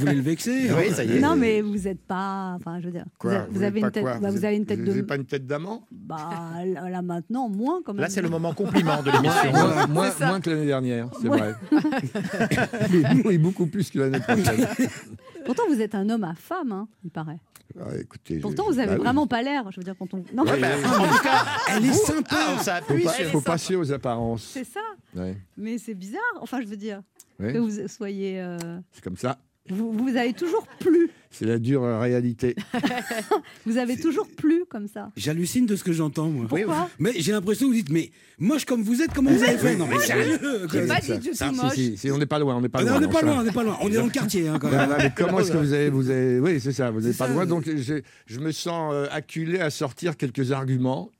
[0.00, 1.20] voulez le vexer Oui, ça y est.
[1.20, 2.54] Non, mais vous n'êtes pas.
[2.56, 3.04] Enfin, je veux dire.
[3.18, 4.02] Quoi vous, avez- vous une tête.
[4.02, 4.90] quoi bah, vous avez une tête Vous de.
[4.90, 5.84] n'avez pas une tête d'amant?
[5.92, 6.30] Bah,
[6.64, 8.00] là, là, maintenant, moins quand même.
[8.02, 9.50] Là, c'est le moment compliment de l'émission.
[9.52, 10.26] Moins, moins- C'est ça.
[10.28, 11.54] moins que l'année dernière, c'est vrai.
[13.24, 14.66] oui, beaucoup plus que l'année prochaine.
[15.44, 17.38] Pourtant, vous êtes un homme à femme, hein, il paraît.
[17.78, 19.02] Ah, écoutez, Pourtant, vous avez bah oui.
[19.04, 19.70] vraiment pas l'air.
[19.70, 20.24] Je veux dire, quand on.
[20.34, 20.96] Non, Ouais, mais- ouais, ouais.
[20.96, 21.44] En tout cas,
[21.76, 22.28] Elle est sympa.
[22.30, 23.26] Ah, on Faut, s'appuie pas- sur.
[23.30, 24.42] faut passer aux apparences.
[24.54, 24.80] c'est ça.
[25.18, 26.20] Ouais, Mais c'est bizarre.
[26.40, 27.02] Enfin, je veux dire
[27.40, 28.40] ouais, que vous soyez.
[28.40, 28.56] euh,
[28.92, 29.38] c'est comme ça.
[29.70, 31.10] Vous, vous avez toujours plu.
[31.30, 32.56] C'est la dure réalité.
[33.66, 35.10] Vous avez toujours plu comme ça.
[35.14, 36.46] J'hallucine de ce que j'entends, moi.
[36.48, 39.58] Pourquoi Mais j'ai l'impression que vous dites, mais moche comme vous êtes, comment vous avez
[39.58, 39.76] fait?
[39.76, 40.38] Non, mais sérieux
[40.72, 41.74] J'ai pas Ça- dit du ça- tout si, moche.
[41.74, 42.96] si, si, on n'est pas loin, on n'est pas Ah loin.
[42.96, 43.76] on n'est pas loin, on n'est pas loin.
[43.82, 44.88] On est dans le quartier, hein, quand Non, même.
[44.88, 47.26] non, mais comment est-ce que vous avez, vous avez, oui, c'est ça, vous n'êtes pas
[47.26, 47.32] ça.
[47.34, 47.44] loin.
[47.44, 51.10] Donc, je me sens euh, acculé à sortir quelques arguments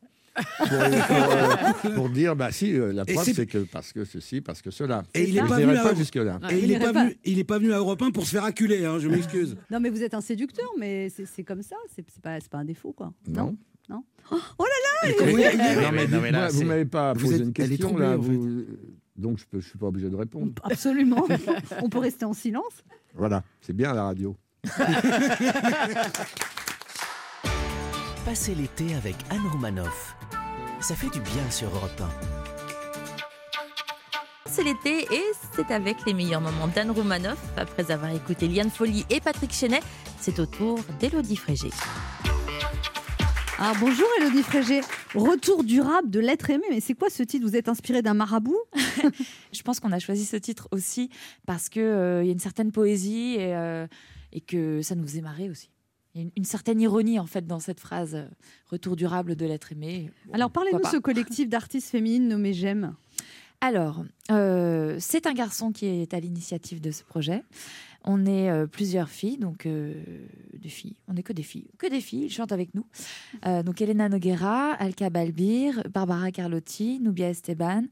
[0.59, 1.33] pour, pour,
[1.90, 4.62] euh, pour dire, bah si, euh, la Et preuve, c'est- que parce que ceci, parce
[4.62, 5.03] que cela.
[5.14, 5.40] Et il ça.
[5.40, 6.38] est Je pas venu pas jusque là.
[6.51, 7.05] Et il n'est pas, pas.
[7.05, 9.57] venu, il est pas venu à Europe 1 pour se faire acculer, hein, je m'excuse.
[9.70, 11.77] Non, mais vous êtes un séducteur, mais c'est comme ça.
[11.94, 13.12] C'est pas, c'est pas un défaut, quoi.
[13.27, 13.57] Non.
[13.88, 14.03] Non.
[14.31, 18.16] Non, mais là, dites-moi, vous m'avez pas Vous posé êtes- une question là.
[18.16, 18.64] vous-
[19.16, 20.53] Donc je ne suis pas obligé de répondre.
[20.64, 21.27] Absolument.
[21.83, 22.85] On peut rester en silence.
[23.14, 24.37] Voilà, c'est bien la radio.
[28.24, 30.14] Passez l'été avec Anne Romanoff.
[30.81, 32.03] Ça fait du bien sur Europe
[34.47, 37.38] C'est l'été et c'est avec les meilleurs moments d'Anne Roumanoff.
[37.57, 39.81] Après avoir écouté Liane Folly et Patrick Chenet,
[40.21, 41.71] c'est au tour d'Élodie Frégé.
[43.59, 44.81] Ah, bonjour Elodie Frégé.
[45.14, 46.64] Retour durable de l'être aimé.
[46.71, 47.45] Mais c'est quoi ce titre?
[47.45, 48.61] Vous êtes inspiré d'un marabout?
[49.53, 51.11] Je pense qu'on a choisi ce titre aussi
[51.45, 53.88] parce qu'il il y a une certaine poésie et, euh,
[54.33, 55.71] et que ça nous émarrait aussi.
[56.14, 58.27] Il y a une, certaine ironie en fait dans cette phrase euh,
[58.66, 60.11] retour durable de l'être aimé.
[60.27, 62.94] Bon, Alors parlez-nous de ce collectif d'artistes féminines nommé J'aime.
[63.61, 67.42] Alors, euh, c'est un garçon qui est à l'initiative de ce projet.
[68.05, 69.92] On est euh, plusieurs filles, donc euh,
[70.55, 70.97] des filles.
[71.09, 72.27] On n'est que des filles, que des filles.
[72.27, 72.87] Ils chantent avec nous.
[73.64, 77.85] Donc Elena Noguera, Alka Balbir, Barbara Carlotti, Nubia Esteban,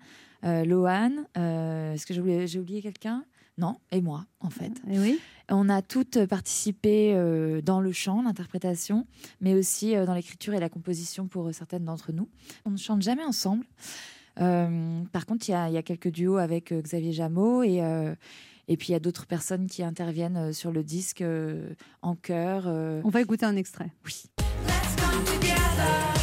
[0.44, 3.24] euh, Est-ce que j'ai oublié, j'ai oublié quelqu'un?
[3.58, 4.72] Non, et moi en fait.
[4.90, 5.18] Eh oui.
[5.48, 9.06] On a toutes participé euh, dans le chant, l'interprétation,
[9.40, 12.28] mais aussi euh, dans l'écriture et la composition pour euh, certaines d'entre nous.
[12.64, 13.64] On ne chante jamais ensemble.
[14.40, 17.62] Euh, par contre, il y, a- il y a quelques duos avec euh, Xavier Jameau
[17.62, 18.14] et, euh,
[18.68, 22.16] Et puis il y a d'autres personnes qui interviennent euh, sur le disque euh, en
[22.16, 22.64] chœur.
[22.66, 23.00] euh.
[23.04, 23.90] On va écouter un extrait.
[24.04, 24.24] Oui.
[24.38, 26.15] In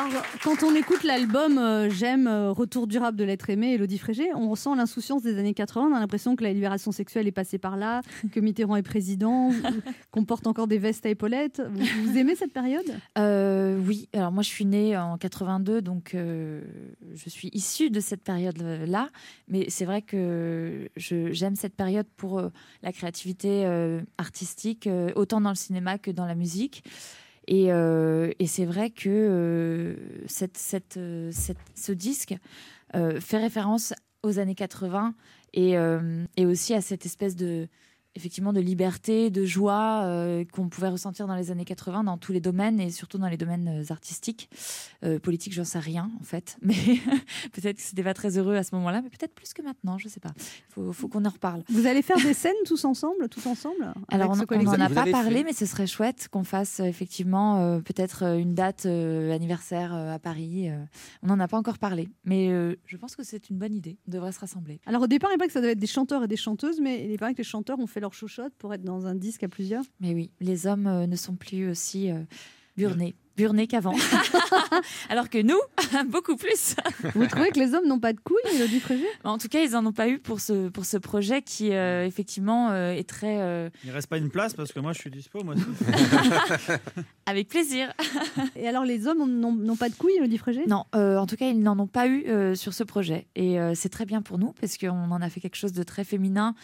[0.00, 4.32] Alors, quand on écoute l'album euh, J'aime euh, Retour durable de l'être aimé, Elodie Frégé,
[4.34, 5.88] on ressent l'insouciance des années 80.
[5.90, 8.00] On a l'impression que la libération sexuelle est passée par là,
[8.32, 9.50] que Mitterrand est président,
[10.10, 11.60] qu'on porte encore des vestes à épaulettes.
[11.70, 12.96] Vous, vous aimez cette période?
[13.18, 18.22] Euh, oui, alors moi je suis née en 82, donc je suis issue de cette
[18.22, 19.10] période-là.
[19.48, 22.42] Mais c'est vrai que j'aime cette période pour
[22.82, 23.66] la créativité
[24.16, 26.84] artistique, autant dans le cinéma que dans la musique.
[27.50, 29.94] Et, euh, et c'est vrai que euh,
[30.96, 31.30] euh,
[31.74, 32.34] ce disque
[32.92, 35.14] fait référence aux années 80
[35.52, 37.68] et, euh, et aussi à cette espèce de
[38.14, 42.32] effectivement de liberté, de joie euh, qu'on pouvait ressentir dans les années 80 dans tous
[42.32, 44.50] les domaines et surtout dans les domaines euh, artistiques.
[45.04, 46.74] Euh, politique, j'en sais rien en fait, mais
[47.52, 50.08] peut-être que c'était pas très heureux à ce moment-là, mais peut-être plus que maintenant, je
[50.08, 50.32] sais pas.
[50.36, 51.62] Il faut, faut qu'on en reparle.
[51.68, 55.44] Vous allez faire des scènes tous ensemble, tous ensemble Alors, on n'en a pas parlé,
[55.44, 60.14] mais ce serait chouette qu'on fasse euh, effectivement euh, peut-être une date euh, anniversaire euh,
[60.14, 60.68] à Paris.
[60.70, 60.84] euh.
[61.22, 63.98] on n'en a pas encore parlé, mais euh, je pense que c'est une bonne idée.
[64.08, 64.80] On devrait se rassembler.
[64.86, 67.08] Alors au départ, il paraît que ça devait être des chanteurs et des chanteuses, mais
[67.10, 69.48] il paraît que les chanteurs ont fait leur chouchotte pour être dans un disque à
[69.48, 69.84] plusieurs.
[70.00, 72.18] Mais oui, les hommes euh, ne sont plus aussi euh,
[72.76, 73.94] burnés, burnés qu'avant.
[75.08, 75.58] Alors que nous,
[76.08, 76.74] beaucoup plus.
[77.14, 79.74] Vous trouvez que les hommes n'ont pas de couilles, Elodie Frégé En tout cas, ils
[79.76, 83.38] en ont pas eu pour ce, pour ce projet qui, euh, effectivement, euh, est très.
[83.40, 85.42] euh, Il reste pas une place parce que moi je suis dispo.
[85.42, 85.54] Moi.
[87.26, 87.92] avec plaisir.
[88.56, 91.36] Et alors les hommes n'ont n'ont pas de couilles, Elodie Frégé Non, euh, en tout
[91.36, 93.26] cas, ils n'en ont pas eu euh, sur ce projet.
[93.36, 95.82] Et euh, c'est très bien pour nous parce qu'on en a fait quelque chose de
[95.82, 96.54] très féminin,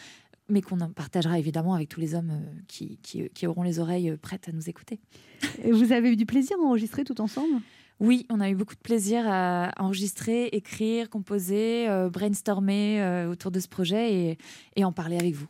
[0.48, 3.78] mais qu'on en partagera évidemment avec tous les hommes euh, qui, qui- qui auront les
[3.80, 5.00] oreilles euh, prêtes à nous écouter.
[5.64, 7.61] Et vous avez eu du plaisir à enregistrer tout ensemble?
[7.98, 13.50] Oui, on a eu beaucoup de plaisir à enregistrer, écrire, composer, euh, brainstormer euh, autour
[13.50, 14.38] de ce projet et,
[14.76, 15.46] et en parler avec vous.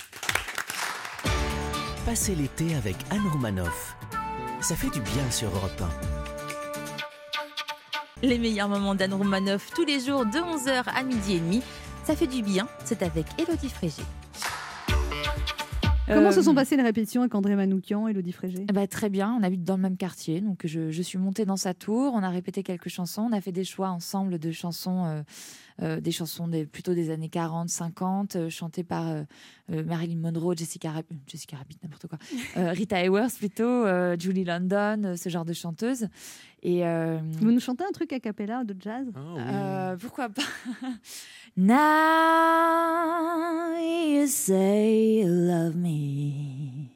[2.04, 3.96] Passez l'été avec Anne Romanoff.
[4.60, 5.82] Ça fait du bien sur Europe
[8.22, 11.62] Les meilleurs moments d'Anne Romanoff tous les jours de 11h à midi et demi.
[12.04, 14.02] Ça fait du bien, c'est avec Elodie Frégé.
[16.06, 18.64] Comment se Euh, sont passées les répétitions avec André Manoukian et Elodie Frégé?
[18.68, 21.44] Eh ben, très bien, on habite dans le même quartier, donc je, je suis montée
[21.44, 24.50] dans sa tour, on a répété quelques chansons, on a fait des choix ensemble de
[24.52, 25.22] chansons, euh, euh,
[25.78, 29.22] des chansons des, plutôt des années 40, 50, euh, chantées par euh,
[29.72, 32.18] euh, Marilyn Monroe, Jessica Rabbit, Jessica Rabbit, n'importe quoi,
[32.56, 36.08] Euh, Rita Hayworth plutôt, euh, Julie London, euh, ce genre de chanteuses.
[36.62, 39.06] Et euh, Vous nous chantez un truc a cappella de jazz?
[39.16, 40.42] Euh, pourquoi pas?
[41.56, 46.90] Now you say you love me.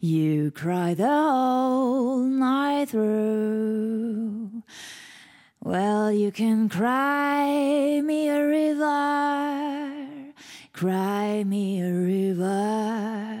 [0.00, 4.62] You cry the whole night through.
[5.64, 10.34] Well, you can cry me a river,
[10.72, 13.38] cry me a river.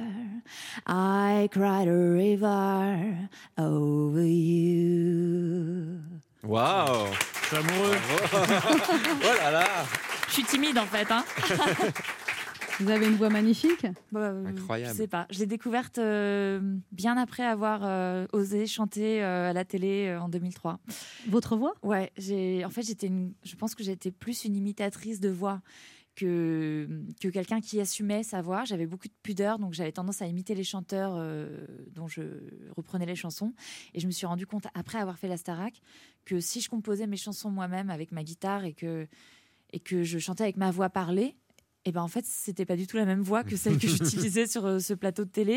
[0.86, 5.98] I cried a river over you.
[6.44, 7.96] Waouh Je suis amoureux.
[9.24, 9.66] oh là là
[10.28, 11.10] Je suis timide en fait.
[11.10, 11.24] Hein
[12.82, 15.26] Vous avez une voix magnifique Bah, Je sais pas.
[15.30, 20.20] Je l'ai découverte euh, bien après avoir euh, osé chanter euh, à la télé euh,
[20.20, 20.80] en 2003.
[21.28, 21.74] Votre voix?
[21.84, 22.10] Ouais.
[22.16, 22.64] J'ai.
[22.64, 23.06] En fait, j'étais.
[23.06, 23.34] Une...
[23.44, 25.60] Je pense que j'étais plus une imitatrice de voix
[26.16, 26.88] que
[27.20, 28.64] que quelqu'un qui assumait sa voix.
[28.64, 32.22] J'avais beaucoup de pudeur, donc j'avais tendance à imiter les chanteurs euh, dont je
[32.76, 33.54] reprenais les chansons.
[33.94, 35.80] Et je me suis rendu compte après avoir fait la Starac
[36.24, 39.06] que si je composais mes chansons moi-même avec ma guitare et que
[39.72, 41.34] et que je chantais avec ma voix parlée,
[41.84, 44.46] et ben en fait c'était pas du tout la même voix que celle que j'utilisais
[44.46, 45.52] sur euh, ce plateau de télé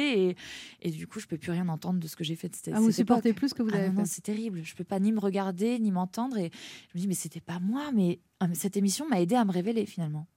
[0.82, 2.56] et, et du coup je peux plus rien entendre de ce que j'ai fait de
[2.56, 3.38] cette, Ah, vous cette supportez époque.
[3.40, 4.12] plus que vous Ah avez non, non, fait.
[4.12, 6.50] c'est terrible je peux pas ni me regarder ni m'entendre et
[6.94, 9.46] je me dis mais c'était pas moi mais ah, mais cette émission m'a aidé à
[9.46, 10.28] me révéler finalement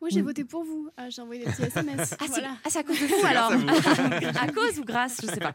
[0.00, 0.26] Moi, j'ai Oui.
[0.26, 0.88] voté pour vous.
[0.96, 2.14] Ah, j'ai envoyé des petits SMS.
[2.20, 2.48] Ah, c'est voilà.
[2.64, 5.52] ah, c'est à cause de vous alors à À cause ou grâce Je sais pas.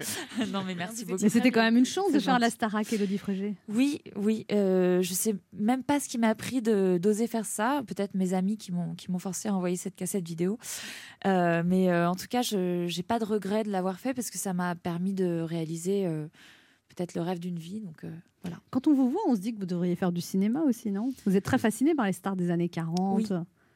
[0.52, 1.22] Non, mais merci beaucoup.
[1.24, 2.50] Mais c'était quand même une chance de faire la.
[2.50, 3.56] Starac, Elodie Frégé.
[3.70, 4.46] Oui, oui.
[4.52, 7.84] euh, je sais même pas ce qui m'a appris de d'oser faire ça.
[7.88, 10.58] Peut-être mes amis qui m'ont qui m'ont forcé à envoyer cette cassette vidéo.
[11.26, 14.30] Euh, mais euh, en tout cas, je j'ai pas de regret de l'avoir fait parce
[14.30, 16.06] que ça m'a permis de réaliser.
[16.06, 16.28] euh,
[16.96, 17.80] peut-être le rêve d'une vie.
[17.80, 18.12] Donc euh,
[18.44, 18.58] voilà.
[18.70, 21.12] Quand on vous voit, on se dit que vous devriez faire du cinéma aussi, non?
[21.26, 23.28] Vous êtes très fasciné par les stars des années 40, Oui.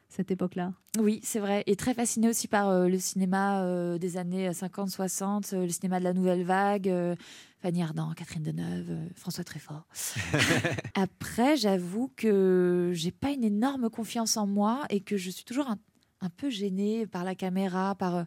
[0.08, 0.72] Cette époque-là.
[0.98, 1.62] Oui, c'est vrai.
[1.66, 5.98] Et très fasciné aussi par euh, le cinéma euh, des années 50-60, euh, le cinéma
[5.98, 7.14] de la nouvelle vague, euh,
[7.60, 9.86] Fanny Ardant, Catherine Deneuve, euh, François Treffort.
[10.94, 15.68] Après, j'avoue que j'ai pas une énorme confiance en moi et que je suis toujours
[15.68, 15.78] un,
[16.20, 18.16] un peu gênée par la caméra, par.
[18.16, 18.24] euh,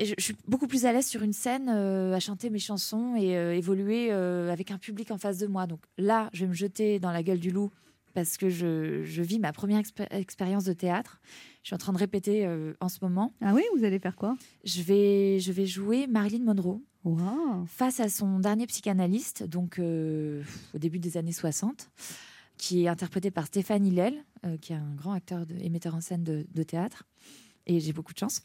[0.00, 2.60] et je, je suis beaucoup plus à l'aise sur une scène euh, à chanter mes
[2.60, 5.66] chansons et euh, évoluer euh, avec un public en face de moi.
[5.66, 7.72] Donc là, je vais me jeter dans la gueule du loup
[8.14, 11.20] parce que je, je vis ma première expé- expérience de théâtre.
[11.62, 13.32] Je suis en train de répéter euh, en ce moment.
[13.40, 14.36] Ah oui, vous allez faire quoi?
[14.64, 17.64] Je vais, je vais jouer Marilyn Monroe Wow.
[17.66, 20.42] face à son dernier psychanalyste, donc euh,
[20.74, 21.90] au début des années 60,
[22.58, 25.94] qui est interprété par Stéphane Hillel, euh, qui est un grand acteur de- et metteur
[25.94, 27.04] en scène de, de théâtre.
[27.68, 28.40] Et j'ai beaucoup de chance.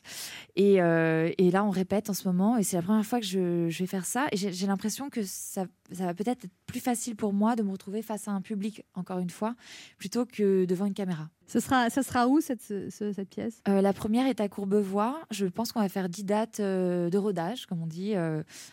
[0.55, 3.25] Et, euh, et là, on répète en ce moment, et c'est la première fois que
[3.25, 4.27] je, je vais faire ça.
[4.33, 7.71] Et j'ai l'impression que ça, ça va peut-être être plus facile pour moi de me
[7.71, 9.55] retrouver face à un public, encore une fois,
[9.97, 11.29] plutôt que devant une caméra.
[11.47, 13.61] Ce sera, ça sera où cette, ce- ce- cette pièce?
[13.67, 15.21] Euh, la première est à Courbevoie.
[15.31, 18.13] Je pense qu'on va faire 10 dates euh, de rodage, comme on dit,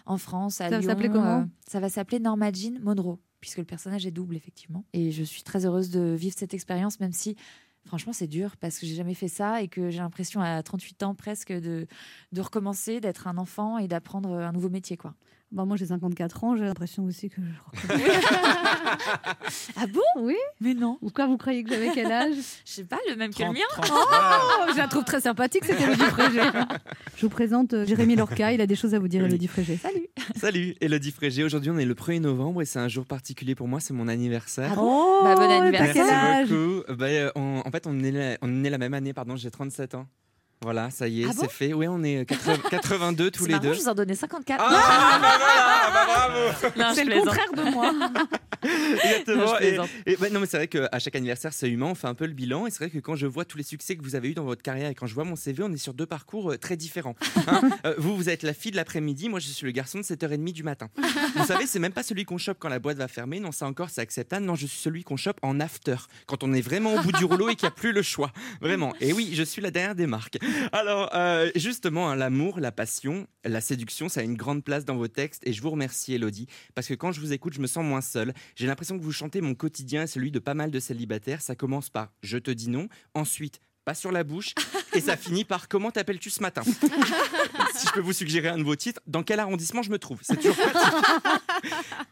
[0.06, 0.88] en France, à Ça va Lyon.
[0.88, 1.48] s'appeler comment?
[1.68, 4.84] Ça va s'appeler Norma Jean Monroe, puisque le personnage est double, effectivement.
[4.94, 7.36] Et je suis très heureuse de vivre cette expérience, même si,
[7.86, 11.02] franchement, c'est dur, parce que j'ai jamais fait ça et que j'ai l'impression, à 38
[11.02, 11.86] ans presque, de,
[12.32, 15.14] de recommencer, d'être un enfant et d'apprendre un nouveau métier, quoi.
[15.52, 17.88] Bon, moi, j'ai 54 ans, j'ai l'impression aussi que je
[19.76, 20.00] Ah bon?
[20.20, 20.36] Oui.
[20.60, 20.96] Mais non.
[21.00, 22.34] Pourquoi vous croyez que j'avais quel âge?
[22.64, 23.58] Je sais pas, le même que le mien.
[23.78, 26.40] Oh, je la trouve très sympathique, cette Élodie Frégé.
[27.16, 29.76] Je vous présente euh, Jérémy Lorca, il a des choses à vous dire, Élodie Frégé.
[29.76, 30.06] Salut.
[30.36, 31.42] Salut, Elodie Frégé.
[31.42, 34.06] Aujourd'hui, on est le 1er novembre et c'est un jour particulier pour moi, c'est mon
[34.06, 34.70] anniversaire.
[34.72, 35.24] Ah bon?
[35.24, 35.94] Bah, bon anniversaire.
[35.94, 36.48] Quel âge?
[36.50, 36.94] Merci beaucoup.
[36.96, 39.50] Bah, euh, on- en fait, on est, la, on est la même année, pardon, j'ai
[39.50, 40.06] 37 ans.
[40.62, 41.72] Voilà, ça y est, Ah bon c'est fait.
[41.72, 43.72] Oui, on est 80 82 tous C'est les marrant, deux.
[43.72, 44.62] je vous en donnais 54.
[44.62, 47.28] Ah, bah voilà, bah bravo Non, je C'est le plaisante.
[47.28, 47.92] contraire de moi.
[48.62, 49.58] Exactement.
[49.60, 49.78] Et,
[50.12, 52.26] et ouais, non, mais c'est vrai qu'à chaque anniversaire, c'est humain, on fait un peu
[52.26, 52.66] le bilan.
[52.66, 54.44] Et c'est vrai que quand je vois tous les succès que vous avez eu dans
[54.44, 56.76] votre carrière et quand je vois mon CV, on est sur deux parcours euh, très
[56.76, 57.16] différents.
[57.46, 57.62] hein.
[57.86, 60.52] Euh, vous, vous êtes la fille de l'après-midi, moi, je suis le garçon de 7h30
[60.52, 60.88] du matin.
[61.36, 63.40] Vous savez, c'est même pas celui qu'on chope quand la boîte va fermer.
[63.40, 64.44] Non, ça encore, c'est acceptable.
[64.44, 65.96] Non, je suis celui qu'on chope en after,
[66.26, 68.32] quand on est vraiment au bout du rouleau et qu'il n'y a plus le choix.
[68.60, 68.92] Vraiment.
[69.00, 70.36] Et oui, je suis la dernière des marques.
[70.72, 74.96] Alors, euh, justement, hein, l'amour, la passion, la séduction, ça a une grande place dans
[74.96, 75.46] vos textes.
[75.46, 78.00] Et je vous remercie, Elodie, parce que quand je vous écoute, je me sens moins
[78.00, 78.32] seule.
[78.56, 81.40] J'ai l'impression que vous chantez mon quotidien et celui de pas mal de célibataires.
[81.42, 84.54] Ça commence par Je te dis non, ensuite pas sur la bouche,
[84.94, 86.62] et ça finit par Comment t'appelles-tu ce matin
[87.74, 90.18] Si je peux vous suggérer un de vos titres, dans quel arrondissement je me trouve
[90.22, 90.56] C'est toujours.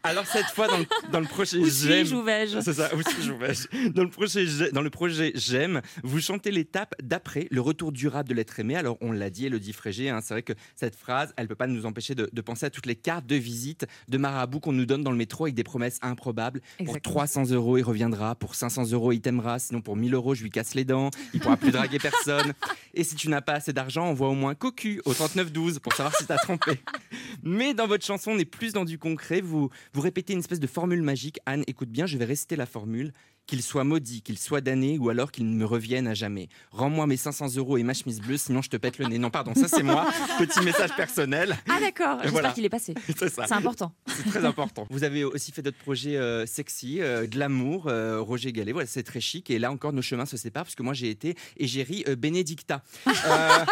[0.03, 2.05] Alors cette fois, dans le, dans le projet J'aime.
[2.05, 4.89] suis-je, où vais-je C'est ça, où suis-je, où vais-je dans le, projet, J'ai- dans le
[4.89, 8.75] projet J'aime, vous chantez l'étape d'après, le retour durable de l'être aimé.
[8.75, 11.67] Alors, on l'a dit, Elodie Frégé, hein, c'est vrai que cette phrase, elle peut pas
[11.67, 14.85] nous empêcher de, de penser à toutes les cartes de visite de marabout qu'on nous
[14.85, 16.61] donne dans le métro avec des promesses improbables.
[16.77, 17.13] Pour Exactement.
[17.15, 18.35] 300 euros, il reviendra.
[18.35, 19.59] Pour 500 euros, il t'aimera.
[19.59, 21.09] Sinon, pour 1000 euros, je lui casse les dents.
[21.33, 22.53] Il pourra plus draguer personne.
[22.93, 26.15] Et si tu n'as pas assez d'argent, envoie au moins cocu au 3912 pour savoir
[26.15, 26.71] si t'as trompé.
[27.43, 29.41] Mais dans votre chanson, on est plus dans du concret.
[29.41, 31.39] Vous, vous répétez une espèce de formule magique.
[31.45, 33.13] Anne, écoute bien, je vais réciter la formule.
[33.49, 36.49] Qu'il soit maudit, qu'il soit damné, ou alors qu'il ne me revienne à jamais.
[36.69, 39.17] Rends-moi mes 500 euros et ma chemise bleue, sinon je te pète le nez.
[39.17, 40.07] Non, pardon, ça c'est moi.
[40.37, 41.57] Petit message personnel.
[41.67, 42.51] Ah d'accord, j'espère Voilà.
[42.51, 42.93] qu'il est passé.
[43.17, 43.91] C'est important.
[44.05, 44.85] C'est très important.
[44.91, 48.71] Vous avez aussi fait d'autres projets euh, sexy, euh, de l'amour, euh, Roger Gallet.
[48.71, 49.49] Voilà, c'est très chic.
[49.49, 52.83] Et là encore, nos chemins se séparent parce que moi, j'ai été égérie euh, Benedicta.
[53.25, 53.65] Euh,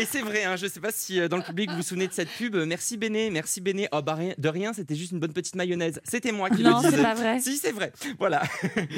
[0.00, 2.06] et c'est vrai, hein, je ne sais pas si dans le public vous vous souvenez
[2.08, 2.54] de cette pub.
[2.56, 3.88] Merci Béné, merci Béné.
[3.92, 6.00] Oh, bah, rien- de rien, c'était juste une bonne petite mayonnaise.
[6.04, 6.96] C'était moi qui Non, le disais.
[6.96, 7.40] c'est pas vrai.
[7.40, 7.92] Si, c'est vrai.
[8.18, 8.42] Voilà.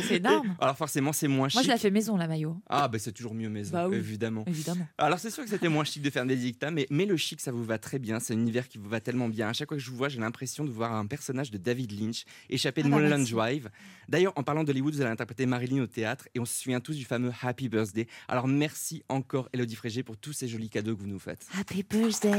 [0.08, 0.56] C'est énorme.
[0.60, 1.56] Alors forcément, c'est moins chic.
[1.56, 2.56] Moi, je la fais maison, la maillot.
[2.68, 3.96] Ah, bah c'est toujours mieux maison, Bah oui.
[3.96, 4.44] évidemment.
[4.46, 4.86] Évidemment.
[4.98, 7.40] Alors c'est sûr que c'était moins chic de faire des dictats, mais, mais le chic,
[7.40, 8.20] ça vous va très bien.
[8.20, 9.48] C'est un univers qui vous va tellement bien.
[9.48, 11.92] À chaque fois que je vous vois, j'ai l'impression de voir un personnage de David
[11.98, 13.26] Lynch échappé de Ah bah, Mulholland.
[13.28, 13.68] Drive.
[14.08, 16.94] D'ailleurs, en parlant d'Hollywood, vous allez interpréter Marilyn au théâtre et on se souvient tous
[16.96, 18.06] du fameux Happy Birthday.
[18.28, 21.46] Alors merci encore, Elodie Frégé, pour tous ces jolis cadeaux que vous nous faites.
[21.58, 22.30] Happy birthday.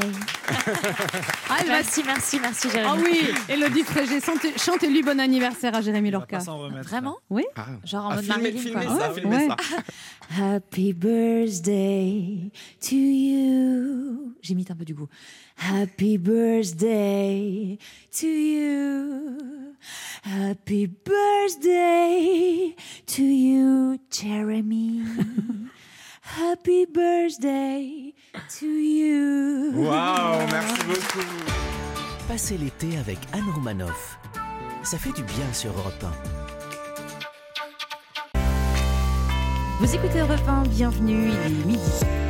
[1.50, 2.88] Ah, Merci, merci, merci, Jérémy.
[2.90, 6.40] Ah oui, Élodie Frégé, chantez- chantez-lui bon anniversaire à Jérémy Lorca.
[6.84, 7.44] Vraiment Oui.
[7.86, 9.00] Genre en Ah, mode filmez- Marilyn, filmez quoi.
[9.00, 9.48] ça, Ouais, filmez ouais.
[9.48, 9.56] ça.
[10.56, 12.52] Happy birthday
[12.82, 14.36] to you.
[14.42, 15.08] J'imite un peu du coup.
[15.58, 17.78] Happy birthday
[18.20, 19.77] to you.
[20.24, 25.04] Happy birthday to you, Jeremy.
[26.22, 28.14] Happy birthday
[28.60, 29.72] to you.
[29.76, 31.26] Waouh, merci beaucoup.
[32.28, 34.20] Passez l'été avec Anne Romanoff.
[34.84, 36.48] Ça fait du bien sur Europe 1.
[39.80, 42.27] Vous écoutez Europe 1, bienvenue, il est midi.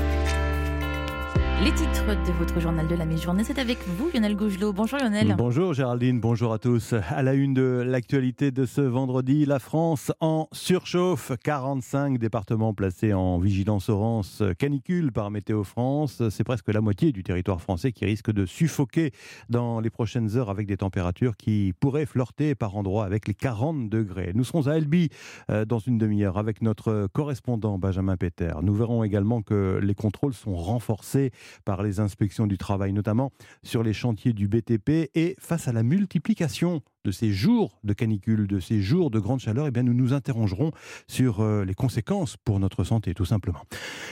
[1.63, 4.73] Les titres de votre journal de la mi-journée, c'est avec vous, Lionel Gougelot.
[4.73, 5.33] Bonjour Lionel.
[5.35, 6.93] Bonjour Géraldine, bonjour à tous.
[6.93, 11.31] À la une de l'actualité de ce vendredi, la France en surchauffe.
[11.43, 16.21] 45 départements placés en vigilance orange canicule par Météo France.
[16.29, 19.11] C'est presque la moitié du territoire français qui risque de suffoquer
[19.49, 23.89] dans les prochaines heures avec des températures qui pourraient flirter par endroits avec les 40
[23.89, 24.31] degrés.
[24.35, 25.09] Nous serons à Elbi
[25.49, 28.53] euh, dans une demi-heure avec notre correspondant Benjamin Péter.
[28.61, 31.31] Nous verrons également que les contrôles sont renforcés
[31.65, 33.31] par les inspections du travail, notamment
[33.63, 35.09] sur les chantiers du BTP.
[35.15, 39.39] Et face à la multiplication de ces jours de canicule, de ces jours de grande
[39.39, 40.71] chaleur, eh bien nous nous interrogerons
[41.07, 43.61] sur euh, les conséquences pour notre santé, tout simplement.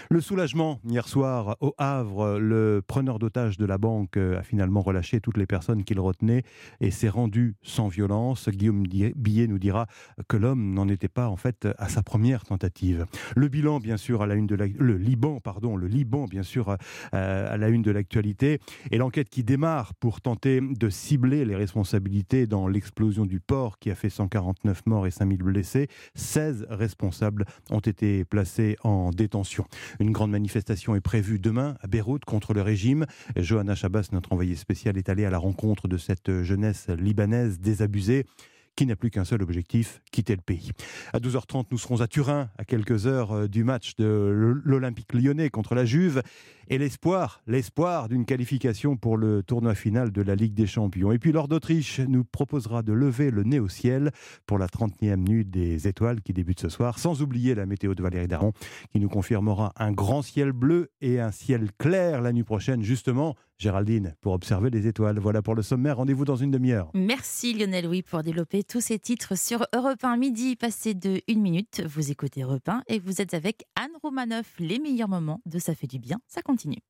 [0.09, 4.81] Le soulagement, hier soir, au Havre, le preneur d'otages de la banque euh, a finalement
[4.81, 6.43] relâché toutes les personnes qu'il retenait
[6.79, 8.47] et s'est rendu sans violence.
[8.47, 9.87] Guillaume Billet nous dira
[10.29, 13.07] que l'homme n'en était pas, en fait, à sa première tentative.
[13.35, 16.69] Le bilan, bien sûr, à la une de le Liban, pardon, le Liban, bien sûr,
[17.13, 21.57] euh, à la une de l'actualité, et l'enquête qui démarre pour tenter de cibler les
[21.57, 25.87] responsabilités dans l'explosion du port qui a fait 149 morts et 5000 blessés.
[26.13, 29.65] 16 responsables ont été placés en détention.
[29.99, 33.07] Une grande manifestation est prévue demain à Beyrouth contre le régime.
[33.35, 38.27] Johanna Chabas, notre envoyé spécial, est allé à la rencontre de cette jeunesse libanaise désabusée
[38.75, 40.71] qui n'a plus qu'un seul objectif, quitter le pays.
[41.13, 45.49] À 12h30, nous serons à Turin, à quelques heures euh, du match de l'Olympique lyonnais
[45.49, 46.21] contre la Juve,
[46.67, 51.11] et l'espoir, l'espoir d'une qualification pour le tournoi final de la Ligue des Champions.
[51.11, 54.11] Et puis l'Ordre d'Autriche nous proposera de lever le nez au ciel
[54.45, 58.03] pour la 30e nuit des étoiles qui débute ce soir, sans oublier la météo de
[58.03, 58.53] Valérie Daron,
[58.91, 63.35] qui nous confirmera un grand ciel bleu et un ciel clair la nuit prochaine, justement,
[63.57, 65.17] Géraldine, pour observer les étoiles.
[65.17, 66.91] Voilà pour le sommaire, rendez-vous dans une demi-heure.
[66.93, 71.41] Merci Lionel Louis pour développer tous ces titres sur Europe 1 midi, passé de une
[71.41, 71.81] minute.
[71.85, 74.55] Vous écoutez Europe 1 et vous êtes avec Anne Romanoff.
[74.59, 76.81] Les meilleurs moments de Ça fait du bien, ça continue.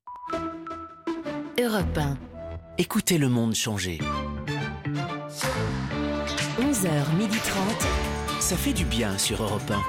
[1.59, 2.18] Europe 1.
[2.78, 3.99] Écoutez le monde changer.
[6.59, 6.91] 11h30.
[8.39, 9.82] Ça fait du bien sur Europe 1.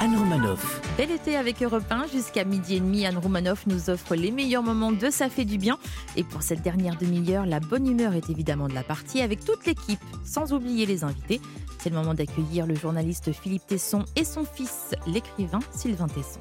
[0.00, 0.80] Anne Romanoff.
[0.96, 3.04] Bel été avec Europe 1 jusqu'à midi et demi.
[3.04, 5.78] Anne Romanoff nous offre les meilleurs moments de Ça fait du bien.
[6.16, 9.66] Et pour cette dernière demi-heure, la bonne humeur est évidemment de la partie avec toute
[9.66, 11.42] l'équipe, sans oublier les invités.
[11.78, 16.40] C'est le moment d'accueillir le journaliste Philippe Tesson et son fils, l'écrivain Sylvain Tesson.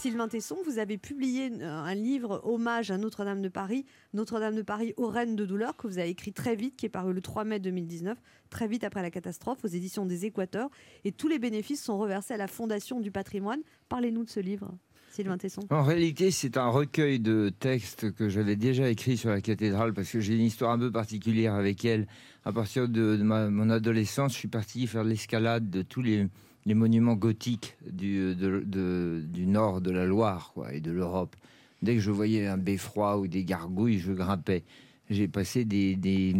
[0.00, 3.84] Sylvain Tesson, vous avez publié euh, un livre hommage à Notre-Dame de Paris,
[4.14, 6.88] Notre-Dame de Paris aux reines de douleur, que vous avez écrit très vite, qui est
[6.88, 8.16] paru le 3 mai 2019,
[8.48, 10.70] très vite après la catastrophe, aux éditions des Équateurs.
[11.04, 13.60] Et tous les bénéfices sont reversés à la Fondation du patrimoine.
[13.88, 14.72] Parlez-nous de ce livre.
[15.10, 15.62] Sylvain Tesson.
[15.70, 20.12] En réalité, c'est un recueil de textes que j'avais déjà écrit sur la cathédrale parce
[20.12, 22.06] que j'ai une histoire un peu particulière avec elle.
[22.44, 26.28] À partir de, mon adolescence, je suis parti faire de l'escalade de tous les,
[26.66, 31.34] les monuments gothiques du, du nord de la Loire et de l'Europe.
[31.82, 34.64] Dès que je voyais un beffroi ou des gargouilles, je grimpais.
[35.10, 36.34] J'ai passé des, des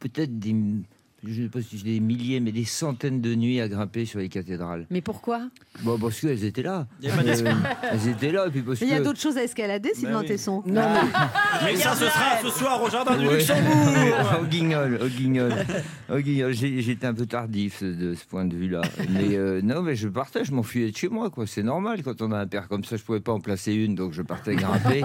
[0.00, 0.54] peut-être des,
[1.26, 4.20] je sais pas si c'est des milliers, mais des centaines de nuits à grimper sur
[4.20, 4.86] les cathédrales.
[4.90, 5.48] Mais pourquoi?
[5.82, 6.86] Bon, parce qu'elles étaient là.
[7.02, 7.56] Il y a pas d'escalade.
[7.92, 9.90] elles étaient là, et puis parce Mais il y a que- d'autres choses à escalader,
[9.94, 10.26] Sylvain oui.
[10.26, 10.62] Tesson.
[10.66, 10.82] Non,
[11.64, 13.34] Mais ça, ce sera ce soir au jardin du Ouais.
[13.38, 14.40] Luxembourg.
[14.40, 15.52] au guignol, au guignol,
[16.10, 16.52] au guignol.
[16.54, 18.82] J'ai- J'étais un peu tardif de ce point de vue-là.
[19.10, 21.46] Mais euh, non, mais je partais, je m'enfuyais de chez moi, quoi.
[21.46, 22.96] C'est normal quand on a un père comme ça.
[22.96, 25.02] Je pouvais pas en placer une, donc je partais grimper.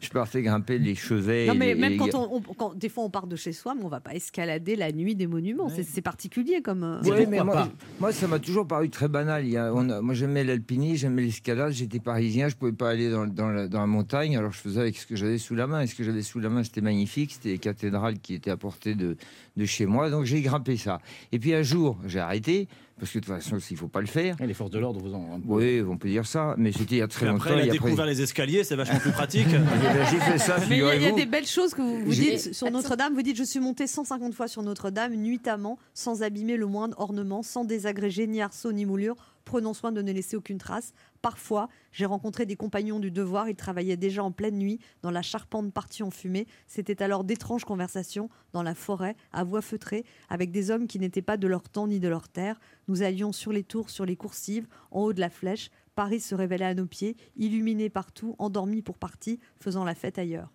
[0.00, 1.46] je partais grimper les chevets.
[1.46, 3.52] Non, mais les- même les- quand on, on- quand- des fois on part de chez
[3.52, 5.53] soi, mais on va pas escalader la nuit des monuments.
[5.74, 6.82] C'est- C'est particulier comme.
[6.84, 7.68] euh, Ouais, mais moi,
[8.00, 9.44] moi, ça m'a toujours paru très banal.
[9.46, 11.72] Il y a- on a- moi, j'aimais l'alpinisme, j'aimais l'escalade.
[11.72, 14.36] J'étais parisien, je pouvais pas aller dans, dans la, dans la montagne.
[14.36, 15.80] Alors, je faisais avec ce que j'avais sous la main.
[15.82, 17.32] Et ce que j'avais sous la main, c'était magnifique.
[17.34, 19.16] C'était les cathédrales qui étaient à portée de,
[19.56, 20.10] de chez moi.
[20.10, 21.00] Donc, j'ai grimpé ça.
[21.32, 22.68] Et puis, un jour, j'ai arrêté.
[22.98, 24.36] Parce que de toute façon, il faut pas le faire.
[24.40, 25.40] les forces de l'ordre vous en.
[25.46, 26.54] Oui, on peut dire ça.
[26.58, 27.38] Mais c'était il y a très longtemps.
[27.38, 29.48] après, il a après- découvert les escaliers, c'est vachement plus pratique.
[29.50, 31.98] Eh ben, J'ai fait ça, Mais il y, a- y des belles choses que vous,
[32.04, 33.14] vous dites sur Notre-Dame.
[33.14, 37.42] Vous dites Je suis monté 150 fois sur Notre-Dame, nuitamment, sans abîmer le moindre ornement,
[37.42, 40.92] sans désagréger ni arceaux ni moulures, prenant soin de ne laisser aucune trace.
[41.22, 43.48] Parfois, j'ai rencontré des compagnons du devoir.
[43.48, 46.46] Ils travaillaient déjà en pleine nuit, dans la charpente partie en fumée.
[46.66, 51.22] C'était alors d'étranges conversations dans la forêt, à voix feutrée, avec des hommes qui n'étaient
[51.22, 52.58] pas de leur temps ni de leur terre.
[52.88, 55.70] Nous allions sur les tours, sur les coursives, en haut de la flèche.
[55.94, 60.50] Paris se révélait à nos pieds, illuminé partout, endormi pour partie, faisant la fête ailleurs.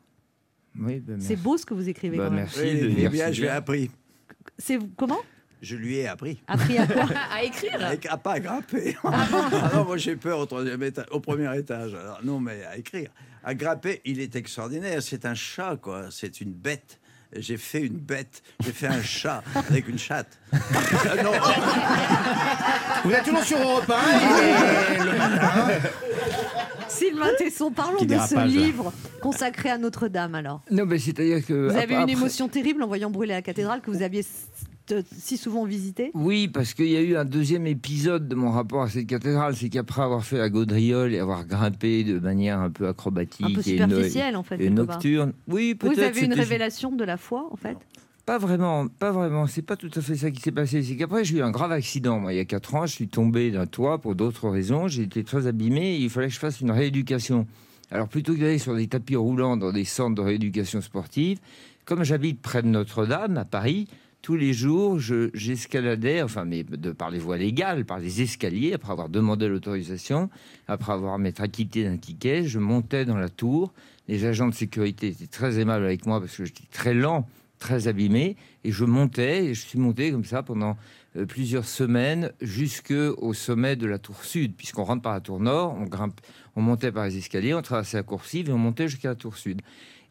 [0.79, 2.41] Oui, ben, C'est beau ce que vous écrivez Bah, quand même.
[2.41, 2.59] merci.
[2.59, 3.55] Oui, de- eh merci bien, je lui ai bien.
[3.55, 3.91] appris.
[4.57, 5.17] C'est comment?
[5.61, 6.41] Je lui ai appris.
[6.47, 8.97] Appris à quoi À écrire À, à pas à grimper.
[9.03, 11.93] Ah non, moi j'ai peur au, troisième étage, au premier étage.
[11.93, 13.09] Alors, non, mais à écrire.
[13.43, 15.01] À grimper, il est extraordinaire.
[15.01, 16.05] C'est un chat, quoi.
[16.11, 16.99] C'est une bête.
[17.35, 18.41] J'ai fait une bête.
[18.63, 20.39] J'ai fait un chat avec une chatte.
[20.51, 20.57] Ah,
[21.23, 21.31] non.
[23.03, 25.67] Vous êtes toujours sur Europe 1 et le matin.
[26.87, 28.91] Sylvain Tesson, parlons de ce livre
[29.21, 30.61] consacré à Notre-Dame alors.
[30.71, 31.67] Non, mais c'est-à-dire que.
[31.69, 34.25] Vous avez après- une émotion terrible en voyant brûler la cathédrale que vous aviez
[35.17, 36.11] si souvent visitée.
[36.13, 39.55] Oui, parce qu'il y a eu un deuxième épisode de mon rapport à cette cathédrale,
[39.55, 43.53] c'est qu'après avoir fait la gaudriole et avoir grimpé de manière un peu acrobatique Un
[43.53, 45.95] peu et superficielle, en fait, et nocturne, oui, peut-être.
[45.95, 47.77] Vous avez une révélation de la foi en fait?
[48.25, 49.47] Pas vraiment, pas vraiment.
[49.47, 50.83] C'est pas tout à fait ça qui s'est passé.
[50.83, 52.19] C'est qu'après, j'ai eu un grave accident.
[52.19, 54.87] Moi, il y a 4 ans, je suis tombé d'un toit pour d'autres raisons.
[54.87, 57.47] J'ai été très abîmé et il fallait que je fasse une rééducation.
[57.89, 61.39] Alors, plutôt que d'aller sur des tapis roulants dans des centres de rééducation sportive,
[61.85, 63.87] comme j'habite près de Notre-Dame, à Paris,
[64.21, 66.63] tous les jours, je- j'escaladais, enfin, mais
[66.97, 70.29] par les voies légales, par les escaliers, après avoir demandé l'autorisation,
[70.67, 73.73] après avoir m'être acquitté d'un ticket, je montais dans la tour.
[74.07, 77.27] Les agents de sécurité étaient très aimables avec moi parce que j'étais très lent,
[77.59, 80.77] très abîmé, et je montais, et je suis monté comme ça pendant
[81.15, 85.75] euh, plusieurs semaines jusqu'au sommet de la tour sud, puisqu'on rentre par la tour nord,
[85.79, 86.19] on grimpe,
[86.55, 89.37] on montait par les escaliers, on traversait la coursive et on montait jusqu'à la tour
[89.37, 89.61] sud.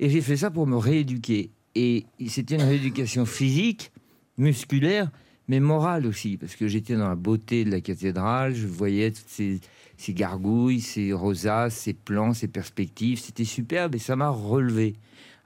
[0.01, 1.51] Et j'ai fait ça pour me rééduquer.
[1.75, 3.93] Et c'était une rééducation physique,
[4.39, 5.11] musculaire,
[5.49, 9.28] mais morale aussi, parce que j'étais dans la beauté de la cathédrale, je voyais toutes
[9.28, 9.61] ces,
[9.97, 14.95] ces gargouilles, ces rosaces, ces plans, ces perspectives, c'était superbe et ça m'a relevé.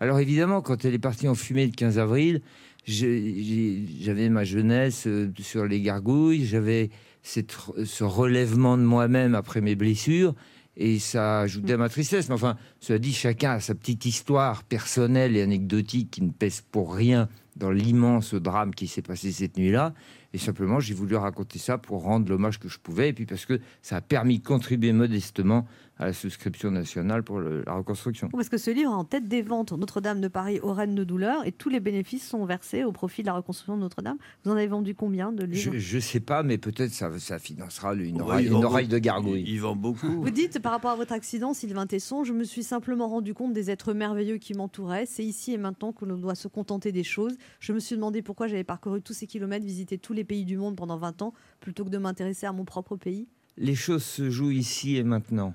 [0.00, 2.42] Alors évidemment, quand elle est partie en fumée le 15 avril,
[2.84, 6.90] j'avais ma jeunesse euh, sur les gargouilles, j'avais
[7.22, 10.34] ce relèvement de moi-même après mes blessures,
[10.76, 12.28] et ça ajoutait à ma tristesse.
[12.28, 16.62] Mais enfin, cela dit, chacun a sa petite histoire personnelle et anecdotique qui ne pèse
[16.72, 19.94] pour rien dans l'immense drame qui s'est passé cette nuit-là.
[20.32, 23.44] Et simplement, j'ai voulu raconter ça pour rendre l'hommage que je pouvais, et puis parce
[23.44, 25.66] que ça a permis de contribuer modestement
[25.98, 28.28] à la souscription nationale pour le- la reconstruction.
[28.30, 31.04] Parce que ce livre est en tête des ventes Notre-Dame de Paris, aux Reines de
[31.04, 34.16] douleur, et tous les bénéfices sont versés au profit de la reconstruction de Notre-Dame.
[34.44, 35.72] Vous en avez vendu combien de livres?
[35.76, 39.44] Je ne sais pas, mais peut-être ça, ça financera une Ouais, oreille, une de gargouille.
[39.46, 40.22] Il vend beaucoup.
[40.22, 43.52] Vous dites par rapport à votre accident, Sylvain Tesson, je me suis simplement rendu compte
[43.52, 45.06] des êtres merveilleux qui m'entouraient.
[45.06, 47.36] C'est ici et maintenant que l'on doit se contenter des choses.
[47.60, 50.56] Je me suis demandé pourquoi j'avais parcouru tous ces kilomètres, visité tous les pays du
[50.56, 53.28] monde pendant 20 ans, plutôt que de m'intéresser à mon propre pays.
[53.58, 55.52] Les choses se jouent ici et maintenant,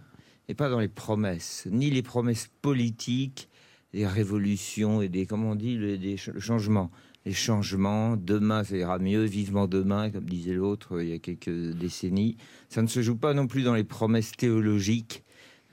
[0.47, 3.49] et pas dans les promesses, ni les promesses politiques,
[3.93, 6.91] des révolutions et des, comment on dit, le- des ch- le changement.
[7.25, 11.19] Les changements, demain ça ira mieux, vivement demain, comme disait l'autre euh, il y a
[11.19, 12.37] quelques décennies.
[12.69, 15.23] Ça ne se joue pas non plus dans les promesses théologiques,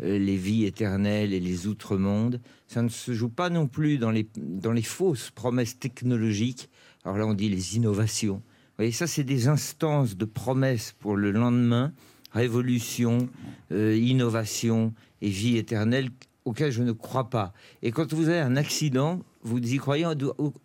[0.00, 2.40] euh, les vies éternelles et les outre-mondes.
[2.66, 6.68] Ça ne se joue pas non plus dans les, dans les fausses promesses technologiques.
[7.04, 8.36] Alors là, on dit les innovations.
[8.36, 11.92] Vous voyez, ça, c'est des instances de promesses pour le lendemain,
[12.34, 13.28] révolution,
[13.72, 16.10] euh, innovation et vie éternelle
[16.44, 17.54] auxquelles je ne crois pas.
[17.82, 20.06] Et quand vous avez un accident, vous y croyez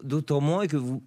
[0.04, 1.02] d'autant moins que vous,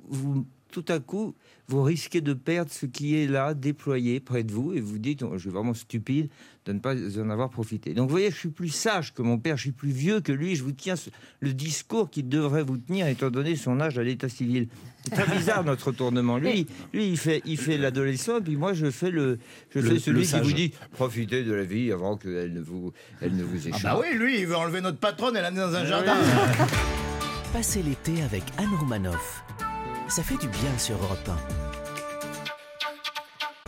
[0.71, 1.35] tout à coup,
[1.69, 5.23] vous risquez de perdre ce qui est là, déployé près de vous, et vous dites,
[5.23, 6.29] oh, je suis vraiment stupide
[6.67, 7.95] de ne pas en avoir profité.
[7.95, 10.33] Donc vous voyez, je suis plus sage que mon père, je suis plus vieux que
[10.33, 10.95] lui, je vous tiens
[11.41, 14.69] le discours qu'il devrait vous tenir étant donné son âge à l'état civil.
[15.05, 16.39] C'est très bizarre notre tournement.
[16.39, 19.39] Lui, lui il fait, il fait l'adolescent, puis moi je fais le,
[19.75, 22.93] je Le- fais celui qui vous dit profitez de la vie avant qu'elle ne vous,
[23.21, 23.83] elle ne vous Ah échappe.
[23.83, 26.15] bah oui, lui, il veut enlever notre patronne et l'amener dans un Ah jardin.
[27.53, 29.43] Passez l'été avec Anne Romanoff.
[30.15, 31.27] Ça fait du bien sur Europe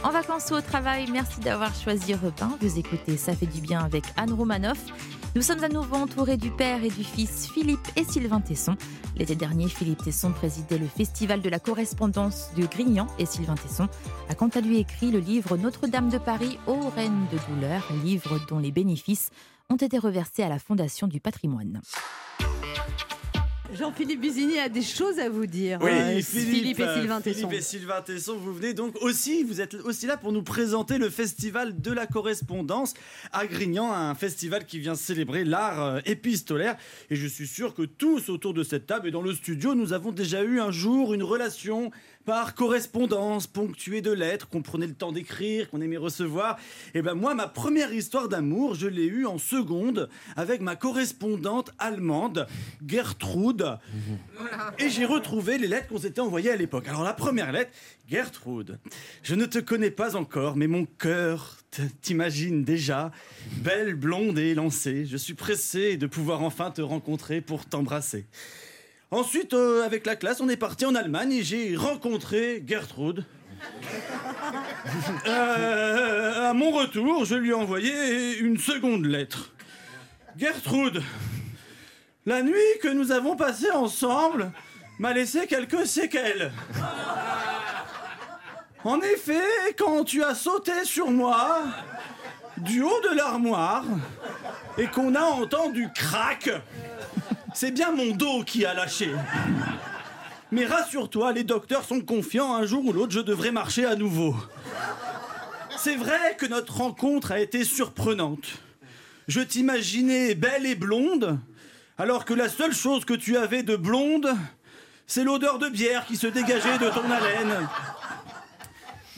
[0.02, 0.06] 1.
[0.06, 2.58] En vacances ou au travail, merci d'avoir choisi Europe 1.
[2.60, 4.76] Vous écoutez Ça fait du bien avec Anne Romanoff.
[5.34, 8.76] Nous sommes à nouveau entourés du père et du fils Philippe et Sylvain Tesson.
[9.16, 13.88] L'été dernier, Philippe Tesson présidait le festival de la correspondance de Grignan et Sylvain Tesson
[14.28, 18.38] a quant à lui écrit le livre Notre-Dame de Paris aux Reines de douleur, livre
[18.50, 19.30] dont les bénéfices
[19.70, 21.80] ont été reversés à la Fondation du patrimoine.
[23.76, 25.78] Jean-Philippe Bizini a des choses à vous dire.
[25.82, 27.50] Oui, euh, Philippe, et euh, Sylvain Philippe Tesson.
[27.50, 31.10] et Sylvain Tesson, vous venez donc aussi, vous êtes aussi là pour nous présenter le
[31.10, 32.94] festival de la correspondance
[33.32, 36.76] à Grignan, un festival qui vient célébrer l'art euh, épistolaire.
[37.10, 39.92] Et je suis sûr que tous autour de cette table et dans le studio, nous
[39.92, 41.90] avons déjà eu un jour une relation
[42.24, 46.58] par correspondance, ponctuée de lettres qu'on prenait le temps d'écrire, qu'on aimait recevoir.
[46.94, 51.72] Et ben moi, ma première histoire d'amour, je l'ai eue en seconde avec ma correspondante
[51.78, 52.46] allemande,
[52.86, 53.78] Gertrude.
[54.78, 56.88] Et j'ai retrouvé les lettres qu'on s'était envoyées à l'époque.
[56.88, 57.72] Alors la première lettre,
[58.08, 58.78] Gertrude,
[59.22, 61.58] je ne te connais pas encore, mais mon cœur
[62.02, 63.10] t'imagine déjà,
[63.58, 65.06] belle, blonde et élancée.
[65.06, 68.26] Je suis pressé de pouvoir enfin te rencontrer pour t'embrasser.
[69.14, 73.24] Ensuite, euh, avec la classe, on est parti en Allemagne et j'ai rencontré Gertrude.
[75.26, 79.52] Euh, à mon retour, je lui ai envoyé une seconde lettre.
[80.36, 81.02] Gertrude,
[82.26, 84.52] la nuit que nous avons passée ensemble
[84.98, 86.52] m'a laissé quelques séquelles.
[88.84, 91.62] En effet, quand tu as sauté sur moi,
[92.58, 93.84] du haut de l'armoire,
[94.76, 96.50] et qu'on a entendu crac,
[97.54, 99.10] c'est bien mon dos qui a lâché.
[100.50, 104.36] Mais rassure-toi, les docteurs sont confiants, un jour ou l'autre, je devrais marcher à nouveau.
[105.78, 108.58] C'est vrai que notre rencontre a été surprenante.
[109.28, 111.38] Je t'imaginais belle et blonde,
[111.96, 114.28] alors que la seule chose que tu avais de blonde,
[115.06, 117.68] c'est l'odeur de bière qui se dégageait de ton haleine.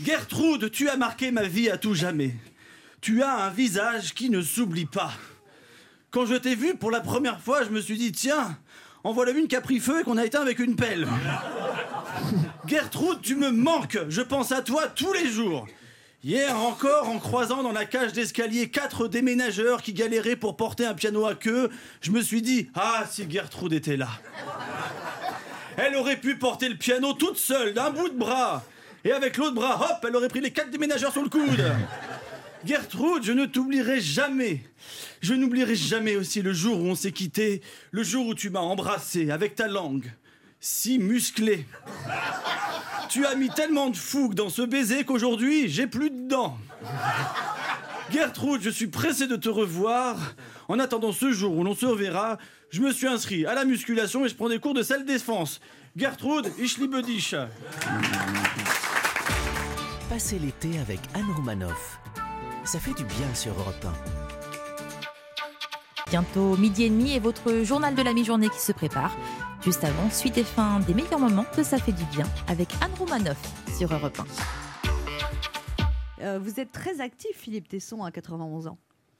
[0.03, 2.34] Gertrude, tu as marqué ma vie à tout jamais.
[3.01, 5.12] Tu as un visage qui ne s'oublie pas.
[6.17, 8.57] Quand je t'ai vu pour la première fois, je me suis dit, tiens,
[9.05, 11.07] en voilà une qui a pris feu et qu'on a éteint avec une pelle.
[12.67, 13.99] Gertrude, tu me manques.
[14.09, 15.67] Je pense à toi tous les jours.
[16.25, 20.95] Hier encore, en croisant dans la cage d'escalier quatre déménageurs qui galéraient pour porter un
[20.95, 21.69] piano à queue,
[22.01, 24.09] je me suis dit Ah, si Gertrude était là
[25.77, 28.64] Elle aurait pu porter le piano toute seule, d'un bout de bras
[29.05, 31.62] Et avec l'autre bras, hop, elle aurait pris les quatre déménageurs sur le coude
[32.67, 34.61] Gertrude, je ne t'oublierai jamais.
[35.21, 37.62] Je n'oublierai jamais aussi le jour où on s'est quitté,
[37.93, 40.12] le jour où tu m'as embrassé avec ta langue,
[40.59, 41.64] si musclée.
[43.09, 46.59] Tu as mis tellement de fougue dans ce baiser qu'aujourd'hui, j'ai plus de dents.
[48.11, 50.17] Gertrude, je suis pressé de te revoir.
[50.69, 52.39] En attendant ce jour où l'on se reverra,
[52.71, 55.61] je me suis inscrit à la musculation et je prends des cours de salle défense.
[55.97, 57.35] Gertrude, ich liebe dich.
[60.09, 62.01] Passez l'été avec Anne Romanoff.
[62.67, 63.93] Ça fait du bien sur Europe 1.
[66.11, 69.17] Bientôt midi et demi et votre journal de la mi-journée qui se prépare.
[69.62, 72.93] Juste avant, suite et fin des meilleurs moments de Ça fait du bien avec Anne
[72.99, 73.39] Romanoff
[73.77, 74.19] sur Europe
[76.19, 76.25] 1.
[76.25, 78.79] Euh, vous êtes très actif, Philippe Tesson, à 91 ans.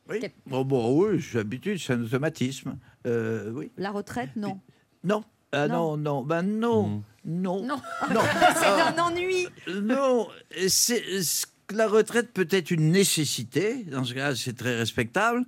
[0.09, 0.21] Oui.
[0.47, 2.79] Bon, bon, oui, je suis habitué, c'est un automatisme.
[3.07, 3.71] Euh, oui.
[3.77, 4.61] La retraite, non.
[5.05, 5.25] Non.
[5.53, 7.03] Ah non, non, ben non, Mmh.
[7.25, 7.63] non.
[7.63, 7.77] Non.
[8.13, 8.21] Non.
[8.57, 8.93] C'est Ah.
[8.97, 9.47] un ennui.
[9.69, 10.29] Non,
[10.69, 11.03] c'est
[11.69, 13.85] c'est- la retraite peut être une nécessité.
[13.85, 15.45] Dans ce cas, c'est très respectable.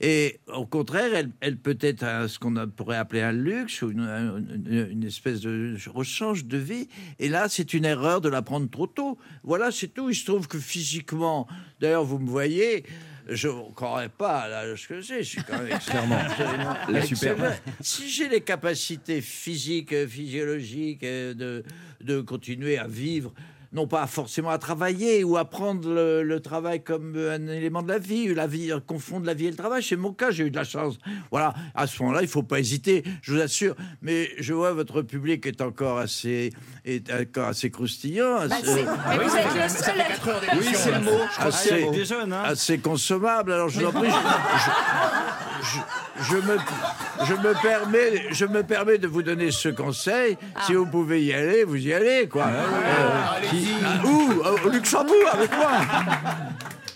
[0.00, 3.90] Et au contraire, elle, elle peut être un- ce qu'on pourrait appeler un luxe ou
[3.92, 6.88] une, une- une espèce de rechange de vie.
[7.20, 9.18] Et là, c'est une erreur de la prendre trop tôt.
[9.44, 10.10] Voilà, c'est tout.
[10.10, 11.46] Il se trouve que physiquement,
[11.80, 12.84] d'ailleurs, vous me voyez.
[13.28, 15.22] Je ne croirais pas à l'âge que j'ai.
[15.22, 17.56] Je suis quand même absolument La.
[17.80, 21.64] Si j'ai les capacités physiques, euh, physiologiques euh, de,
[22.02, 23.32] de continuer à vivre,
[23.74, 27.88] non pas forcément à travailler ou à prendre le, le travail comme un élément de
[27.88, 29.82] la vie, la vie euh, confondre la vie et le travail.
[29.82, 30.94] C'est mon cas, j'ai eu de la chance.
[31.30, 33.74] Voilà, à ce moment-là, il faut pas hésiter, je vous assure.
[34.00, 36.52] Mais je vois votre public est encore assez,
[36.84, 38.46] est encore assez croustillant.
[38.48, 41.10] Bah, assez- c'est- mais vous êtes le seul à- Oui, c'est le mot.
[41.38, 42.42] Assez, des jeunes, hein.
[42.46, 43.52] assez consommable.
[43.52, 46.56] Alors je vous en prie, je, je- je me,
[47.26, 50.36] je me permets, je me permets de vous donner ce conseil.
[50.66, 52.46] Si vous pouvez y aller, vous y allez, quoi.
[52.46, 55.70] Euh, qui- ah, où Au Luxembourg avec moi.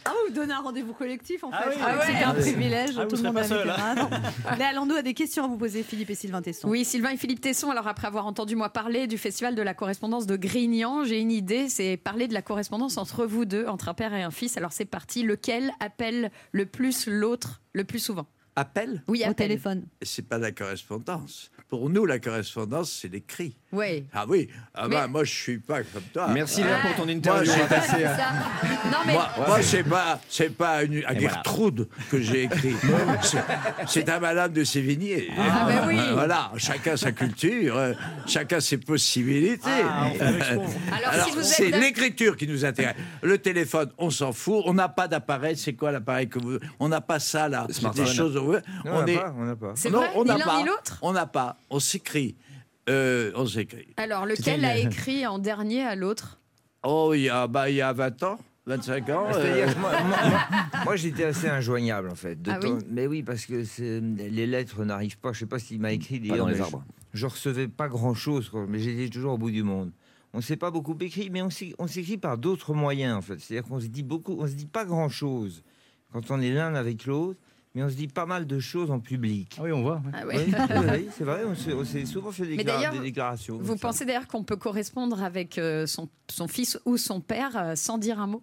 [0.04, 1.56] Ah, vous donnez un rendez-vous collectif, en fait.
[1.60, 1.76] Ah oui.
[1.76, 2.24] Que Ah C'était ouais.
[2.24, 2.90] un privilège.
[2.98, 3.80] Ah, tout le monde pas seul, fait.
[3.80, 4.08] hein.
[4.46, 4.56] Ah.
[4.56, 6.66] Léa Landau a des questions à vous poser, Philippe et Sylvain Tesson.
[6.68, 7.70] Oui, Sylvain et Philippe Tesson.
[7.70, 11.30] Alors, après avoir entendu moi parler du festival de la correspondance de Grignan, j'ai une
[11.32, 14.56] idée c'est parler de la correspondance entre vous deux, entre un père et un fils.
[14.56, 15.22] Alors, c'est parti.
[15.24, 18.26] Lequel appelle le plus l'autre le plus souvent?
[18.56, 19.04] Appel?
[19.06, 19.84] Oui, Au téléphone.
[20.02, 21.50] C'est pas la correspondance.
[21.68, 23.56] Pour nous, la correspondance, c'est l'écrit.
[23.70, 24.06] Oui.
[24.14, 24.48] Ah oui.
[24.74, 26.28] Ah bah, Mais- moi, je suis pas comme toi.
[26.28, 27.52] Merci Léa pour ton Moi, interview.
[27.54, 28.24] On va passer à- Ça.
[28.90, 29.12] Non, mais.
[29.12, 32.74] Moi, moi, c'est pas, c'est pas une, à Gertrude que j'ai écrit.
[33.86, 35.28] C'est- un malade de Sévigné.
[35.38, 35.98] Ah, ben oui.
[36.14, 37.92] Voilà, chacun sa culture, euh,
[38.26, 39.68] chacun ses possibilités.
[39.68, 40.06] Ah,
[40.56, 40.94] on.
[40.94, 42.94] Alors, si vous êtes c'est d'ac- l'écriture qui nous intéresse.
[43.22, 44.62] Le téléphone, on s'en fout.
[44.66, 45.56] On n'a pas d'appareil.
[45.58, 47.66] C'est quoi l'appareil que vous On n'a pas ça là.
[47.70, 48.34] C'est des choses.
[48.36, 49.72] Non, on n'a pas, on n'a pas.
[49.74, 50.10] C'est Non, vrai?
[50.14, 50.62] on n'a pas.
[50.62, 50.68] ni
[51.02, 51.58] On n'a pas.
[51.68, 52.34] On s'écrit.
[52.88, 53.88] Euh, on s'écrit.
[53.96, 56.40] Alors, lequel a écrit en dernier à l'autre?
[56.82, 59.26] Oh, il y a, bah, il y a 20 ans, 25 ans.
[59.32, 62.40] C'est-à-dire euh, que moi, moi- moi- moi, j'étais assez injoignable en fait.
[62.40, 62.70] De Ah oui?
[62.90, 65.32] Mais oui, parce que c'est- les lettres n'arrivent pas.
[65.32, 66.46] Je sais pas s'il m'a écrit Pas d'ailleurs.
[66.46, 66.84] dans les arbres.
[67.12, 69.90] Je, je recevais pas grand-chose, quoi, mais j'étais toujours au bout du monde.
[70.34, 73.22] On ne s'est pas beaucoup écrit, mais on s'é- on s'écrit par d'autres moyens en
[73.22, 73.38] fait.
[73.40, 75.62] C'est-à-dire qu'on se dit beaucoup, on se dit pas grand-chose
[76.12, 77.40] quand on est l'un avec l'autre,
[77.74, 79.56] mais on se dit pas mal de choses en public.
[79.58, 80.02] Ah oui, on voit.
[80.12, 80.46] Ah Oui, ouais.
[80.46, 81.42] oui, oui, c'est vrai.
[81.44, 82.56] On s'est souvent fait des,
[83.02, 83.58] déclarations.
[83.60, 87.74] Vous pensez d'ailleurs qu'on peut correspondre avec euh, son, son fils ou son père euh,
[87.76, 88.42] sans dire un mot?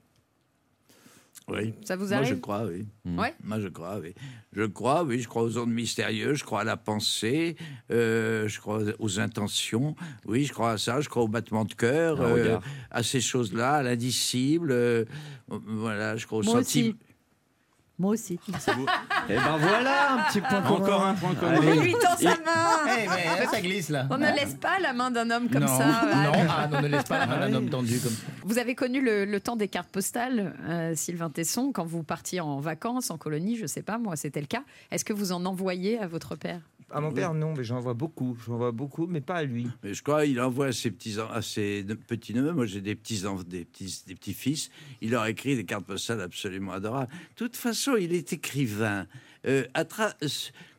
[1.47, 1.73] Oui.
[1.83, 2.29] Ça vous Moi, arrive?
[2.29, 2.87] je crois, oui.
[3.05, 3.35] Ouais.
[3.43, 4.15] Moi, je crois, oui.
[4.53, 5.19] Je crois, oui.
[5.19, 6.39] Je crois aux ondes mystérieuses.
[6.39, 7.55] Je crois à la pensée.
[7.91, 9.95] euh, je crois aux intentions.
[10.25, 11.01] Oui, je crois à ça.
[11.01, 12.19] Je crois au battement de cœur.
[12.21, 12.57] Euh,
[12.89, 14.71] à ces choses-là, à l'indicible.
[14.71, 15.05] euh,
[15.47, 16.93] voilà, je crois au Moi sentiment.
[17.99, 18.39] Aussi.
[18.47, 18.71] Moi aussi.
[19.29, 20.75] Et ben voilà, un petit point commun.
[20.75, 21.59] Encore un point commun.
[21.61, 22.95] On lui tend sa main.
[22.97, 23.07] Eh,
[23.39, 24.07] mais ça glisse là.
[24.09, 25.67] On ne laisse pas la main d'un homme comme non.
[25.67, 25.85] ça.
[25.85, 28.23] Non, ah, non, ne laisse pas la main d'un homme tendu comme ça.
[28.43, 32.41] Vous avez connu le, le temps des cartes postales, euh, Sylvain Tesson, quand vous partiez
[32.41, 34.63] en vacances, en colonie, je sais pas, moi c'était le cas.
[34.91, 36.61] Est-ce que vous en envoyez à votre père?
[36.95, 38.37] À mon père, non, mais j'en vois beaucoup.
[38.45, 39.67] J'en vois beaucoup, mais pas à lui.
[39.83, 42.53] Mais je crois qu'il envoie à ses petits, à ses petits neveux.
[42.53, 44.69] Moi, j'ai des petits, des petits, des petits fils.
[45.01, 47.11] Il leur écrit des cartes postales absolument adorables.
[47.11, 49.07] De toute façon, il est écrivain.
[49.45, 49.83] Euh, à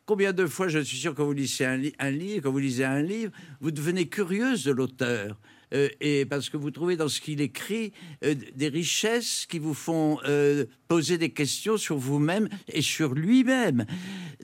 [0.07, 2.59] Combien de fois, je suis sûr, quand vous lisez un, li- un livre, quand vous
[2.59, 5.37] lisez un livre, vous devenez curieuse de l'auteur.
[5.73, 7.91] Euh, et parce que vous trouvez dans ce qu'il écrit
[8.23, 13.85] euh, des richesses qui vous font euh, poser des questions sur vous-même et sur lui-même.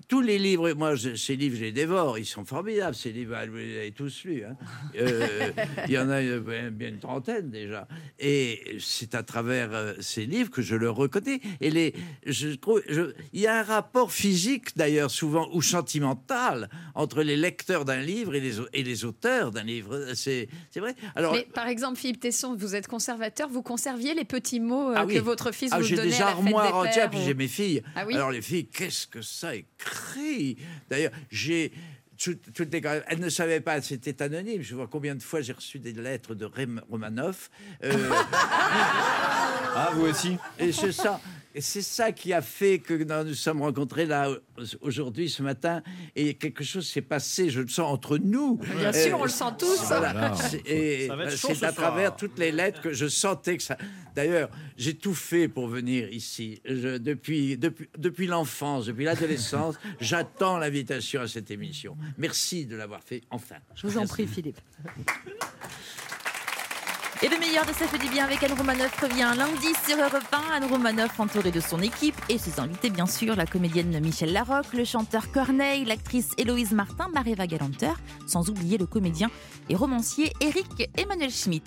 [0.09, 3.37] Tous les livres, moi, je- ces livres, je les dévore, ils sont formidables, ces livres,
[3.49, 4.43] vous les avez tous lus.
[4.43, 4.57] hein.
[5.87, 6.21] Il y en a
[6.69, 7.87] bien une trentaine déjà.
[8.19, 11.39] Et c'est à travers ces livres que je le reconnais.
[11.61, 11.93] Et les,
[12.25, 17.37] je trouve, je- il y a un rapport physique, d'ailleurs, souvent, ou sentimental, entre les
[17.37, 20.07] lecteurs d'un livre et les, et les auteurs d'un livre.
[20.15, 20.47] C'est
[20.77, 20.95] vrai.
[21.15, 24.95] Alors, Mais par exemple, Philippe Tesson, vous êtes conservateur, vous conserviez les petits mots euh,
[24.97, 25.15] Ah oui.
[25.15, 27.09] que votre fils Ah, vous j'ai donnait des à la fête armoires des entières, pères,
[27.11, 27.83] puis ou- j'ai mes filles.
[27.95, 30.57] Ah oui Alors les filles, qu'est-ce que ça écrit?
[30.89, 31.71] D'ailleurs, j'ai
[32.17, 34.61] tout- toutes les- elles ne savaient pas, c'était anonyme.
[34.61, 37.49] Je vois combien de fois j'ai reçu des lettres de Rem- Romanov.
[37.83, 37.91] Euh,
[39.75, 40.37] Ah, vous aussi?
[40.59, 41.19] Et c'est ça.
[41.55, 44.27] Et c'est ça qui a fait que nous nous sommes rencontrés là
[44.81, 45.83] aujourd'hui, ce matin,
[46.15, 48.55] et quelque chose s'est passé, je le sens, entre nous.
[48.77, 49.83] Bien sûr, on le sent tous.
[49.87, 50.33] Voilà.
[50.65, 51.73] Et chaud c'est ce à soir.
[51.75, 53.77] travers toutes les lettres que je sentais que ça.
[54.15, 56.59] D'ailleurs, j'ai tout fait pour venir ici.
[56.65, 61.95] Je- depuis depuis, depuis l'enfance, depuis l'adolescence, j'attends l'invitation à cette émission.
[62.17, 63.55] Merci de l'avoir fait enfin.
[63.75, 64.59] Je vous en prie, Philippe.
[67.23, 70.27] Et le meilleur de Ça fait du bien avec Anne Romanoff revient lundi sur Europe
[70.33, 70.55] 1.
[70.55, 74.73] Anne Romanoff entourée de son équipe et ses invités bien sûr, la comédienne Michel Larocque,
[74.73, 77.93] le chanteur Corneille, l'actrice Héloïse Martin, Maréva Galanter,
[78.27, 79.29] sans oublier le comédien
[79.69, 81.63] et romancier Eric Emmanuel Schmitt.